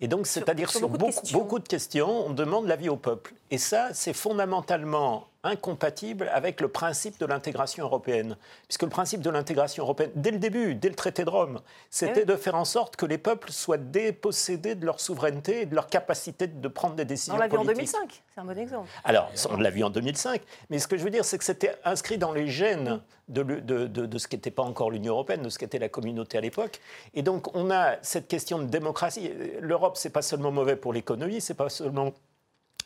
[0.00, 3.34] Et donc, c'est-à-dire sur, beaucoup, de questions, on demande l'avis au peuple.
[3.50, 8.36] Et ça, c'est fondamentalement incompatible avec le principe de l'intégration européenne.
[8.66, 11.60] Puisque le principe de l'intégration européenne, dès le début, dès le traité de Rome,
[11.90, 15.66] c'était eh de faire en sorte que les peuples soient dépossédés de leur souveraineté et
[15.66, 18.58] de leur capacité de prendre des décisions On l'a vu en 2005, c'est un bon
[18.58, 18.88] exemple.
[19.04, 21.76] Alors, on l'a vu en 2005, mais ce que je veux dire, c'est que c'était
[21.84, 25.42] inscrit dans les gènes de, de, de, de ce qui n'était pas encore l'Union européenne,
[25.42, 26.80] de ce qu'était la communauté à l'époque.
[27.14, 29.30] Et donc, on a cette question de démocratie.
[29.60, 32.12] L'Europe, c'est pas seulement mauvais pour l'économie, c'est pas seulement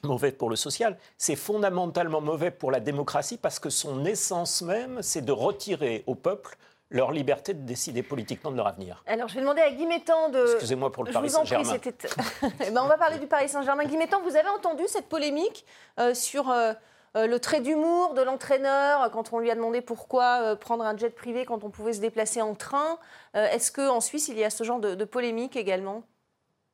[0.04, 5.00] mauvais pour le social, c'est fondamentalement mauvais pour la démocratie parce que son essence même,
[5.02, 6.56] c'est de retirer au peuple
[6.90, 9.02] leur liberté de décider politiquement de leur avenir.
[9.06, 10.42] Alors, je vais demander à Guy Métan de...
[10.42, 11.72] Excusez-moi pour le Paris Saint-Germain.
[12.66, 13.84] Eh ben, on va parler du Paris Saint-Germain.
[13.84, 15.64] Guy Métan, vous avez entendu cette polémique
[15.98, 16.74] euh, sur euh,
[17.16, 21.10] euh, le trait d'humour de l'entraîneur quand on lui a demandé pourquoi prendre un jet
[21.10, 22.98] privé quand on pouvait se déplacer en train?
[23.32, 26.02] Est-ce qu'en Suisse, il y a ce genre de, de polémique également?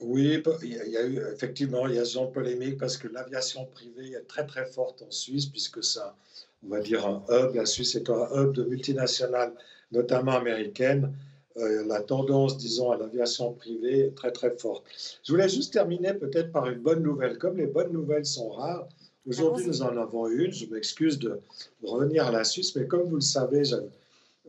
[0.01, 3.09] Oui, il y a eu effectivement, il y a ce genre de polémique parce que
[3.09, 6.17] l'aviation privée est très très forte en Suisse puisque ça,
[6.65, 9.53] on va dire un hub, la Suisse est un hub de multinationales,
[9.91, 11.13] notamment américaines.
[11.57, 14.85] Euh, la tendance, disons, à l'aviation privée est très très forte.
[15.25, 17.37] Je voulais juste terminer peut-être par une bonne nouvelle.
[17.37, 18.87] Comme les bonnes nouvelles sont rares,
[19.27, 20.53] aujourd'hui nous en avons une.
[20.53, 21.41] Je m'excuse de
[21.83, 23.65] revenir à la Suisse, mais comme vous le savez,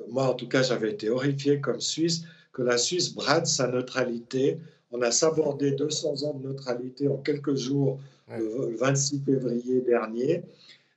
[0.10, 2.22] moi en tout cas j'avais été horrifié comme Suisse
[2.54, 4.60] que la Suisse brade sa neutralité
[4.92, 10.44] on a sabordé 200 ans de neutralité en quelques jours, le 26 février dernier.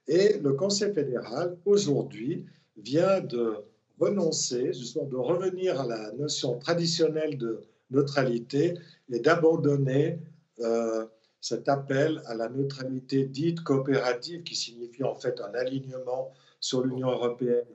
[0.09, 2.45] Et le Conseil fédéral, aujourd'hui,
[2.77, 3.57] vient de
[3.99, 8.75] renoncer, justement de revenir à la notion traditionnelle de neutralité
[9.11, 10.19] et d'abandonner
[10.61, 11.07] euh,
[11.41, 17.11] cet appel à la neutralité dite coopérative, qui signifie en fait un alignement sur l'Union
[17.11, 17.67] européenne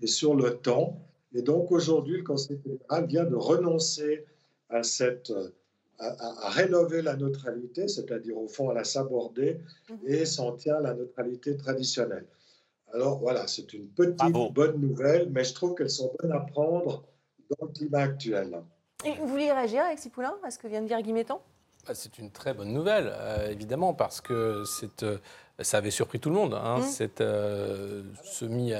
[0.00, 0.98] et sur l'OTAN.
[1.34, 4.24] Et donc aujourd'hui, le Conseil fédéral vient de renoncer
[4.70, 5.32] à cette
[5.98, 9.98] à, rénover la neutralité, c'est-à-dire au fond à la saborder, mhm.
[10.06, 12.26] et s'en tient à la neutralité traditionnelle.
[12.92, 17.04] Alors voilà, c'est une petite bonne nouvelle, mais je trouve qu'elles sont bonnes à prendre
[17.50, 18.62] dans le climat actuel.
[19.04, 22.18] Et vous voulez réagir, Alexis Poulain, à ce que vient de dire Guy bah, C'est
[22.18, 24.64] une très bonne nouvelle, euh, évidemment, parce que
[25.02, 25.18] euh,
[25.60, 26.84] ça avait surpris tout le monde, hein, mhm.
[26.84, 28.72] cette euh, semi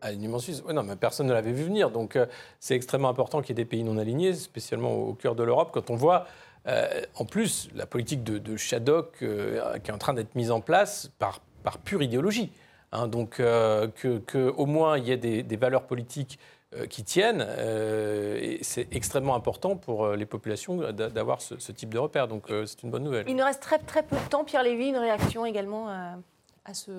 [0.00, 0.62] à une suisse.
[0.64, 1.90] non, mais personne ne l'avait vu venir.
[1.90, 2.26] Donc euh,
[2.60, 5.70] c'est extrêmement important qu'il y ait des pays non alignés, spécialement au, cœur de l'Europe.
[5.72, 6.26] Quand on voit,
[6.66, 10.50] euh, en plus, la politique de, de Shadok euh, qui est en train d'être mise
[10.50, 11.40] en place par,
[11.84, 12.50] pure idéologie.
[12.92, 13.08] Hein.
[13.08, 13.42] donc qu'au
[14.26, 16.38] que au moins il y ait des, valeurs politiques
[16.88, 17.46] qui tiennent,
[18.62, 22.26] c'est extrêmement important pour les populations d'avoir ce, type de repère.
[22.26, 23.26] Donc c'est une bonne nouvelle.
[23.28, 24.44] Il nous reste très peu de temps.
[24.44, 25.88] Pierre Lévy, une réaction également
[26.68, 26.90] à ce,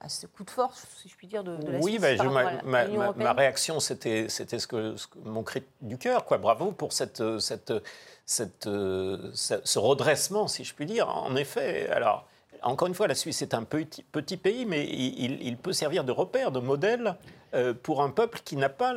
[0.00, 2.62] à ce coup de force, si je puis dire, de, de la Oui, ben, ma,
[2.62, 6.24] ma, ma, réaction, c'était ce que, ce que, mon cri du cœur.
[6.24, 6.38] Quoi.
[6.38, 7.72] Bravo pour cette, cette,
[8.26, 11.08] cette, ce redressement, si je puis dire.
[11.08, 12.26] En effet, alors,
[12.64, 16.02] encore une fois, la Suisse est un petit, petit pays, mais il, il, peut servir
[16.04, 17.16] de repère, de modèle
[17.54, 18.92] euh, pour un peuple qui n'a pas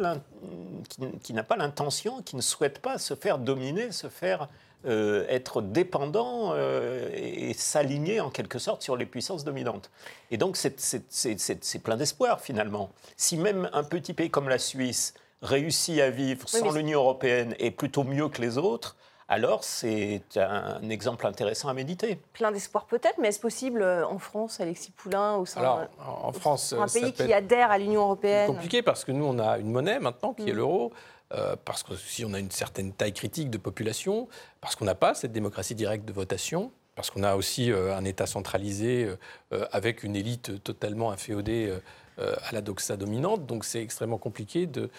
[1.58, 4.48] l'intention, qui ne souhaite pas se faire dominer, se faire
[4.86, 9.90] euh, être dépendant euh, et s'aligner en quelque sorte sur les puissances dominantes.
[10.32, 12.92] Et donc c'est plein d'espoir finalement.
[13.16, 17.72] Si même un petit pays comme la Suisse réussit à vivre sans l'Union européenne et
[17.72, 18.96] plutôt mieux que les autres,
[19.30, 22.20] alors c'est un exemple intéressant à méditer.
[22.34, 26.32] Plein d'espoir peut-être, mais est-ce possible euh, en France, Alexis Poulain, au sein alors, en
[26.32, 28.48] France, un pays qui adhère à l'Union européenne?
[28.48, 30.58] Compliqué parce que nous on a une monnaie maintenant qui est mm.
[30.58, 30.94] l'euro.
[31.34, 34.30] Euh, parce que si on a une certaine taille critique de population,
[34.62, 38.06] parce qu'on n'a pas cette démocratie directe de votation, parce qu'on a aussi euh, un
[38.06, 39.10] État centralisé
[39.54, 41.74] euh, avec une élite totalement inféodée
[42.18, 43.46] à la doxa dominante.
[43.46, 44.90] Donc c'est extrêmement compliqué de,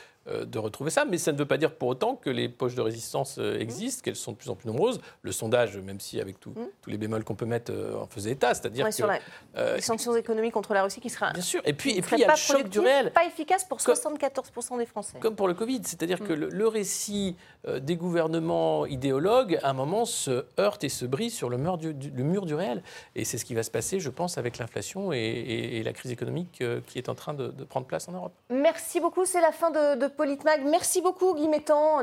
[0.45, 1.05] de retrouver ça.
[1.05, 3.61] Mais ça ne veut pas dire pour autant que les poches de résistance euh, mmh.
[3.61, 5.01] existent, qu'elles sont de plus en plus nombreuses.
[5.23, 6.39] Le sondage, même si avec mmh.
[6.41, 6.55] tous
[6.87, 8.55] les bémols qu'on peut mettre, euh, en faisait état.
[8.55, 8.93] C'est-à-dire que.
[8.93, 9.11] Sur
[9.57, 11.33] les sanctions économiques contre la Russie qui sera.
[11.33, 11.61] Bien sûr.
[11.65, 13.13] Et puis, et puis il y a le choc du réel.
[13.13, 15.19] Pas efficace pour 74% des Français.
[15.21, 15.81] Comme pour le Covid.
[15.85, 16.49] C'est-à-dire que mmh.
[16.51, 17.37] le, récit
[17.81, 21.93] des gouvernements idéologues, à un moment, se heurte et se brise sur le mur du,
[21.93, 22.83] le mur du réel.
[23.15, 26.63] Et c'est ce qui va se passer, je pense, avec l'inflation et, la crise économique
[26.87, 28.33] qui est en train de, prendre place en Europe.
[28.51, 29.25] Merci beaucoup.
[29.25, 30.65] C'est la fin de, de Politmag.
[30.65, 31.49] Merci beaucoup, Guy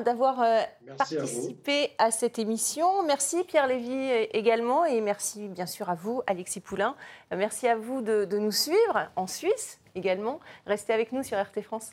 [0.06, 0.62] d'avoir euh,
[0.98, 3.04] participé à, cette émission.
[3.04, 4.86] Merci, Pierre Lévy, euh, également.
[4.86, 6.96] Et merci, bien sûr, à vous, Alexis Poulain.
[7.34, 10.40] Euh, merci à vous de nous suivre en Suisse également.
[10.66, 11.92] Restez avec nous sur RT France.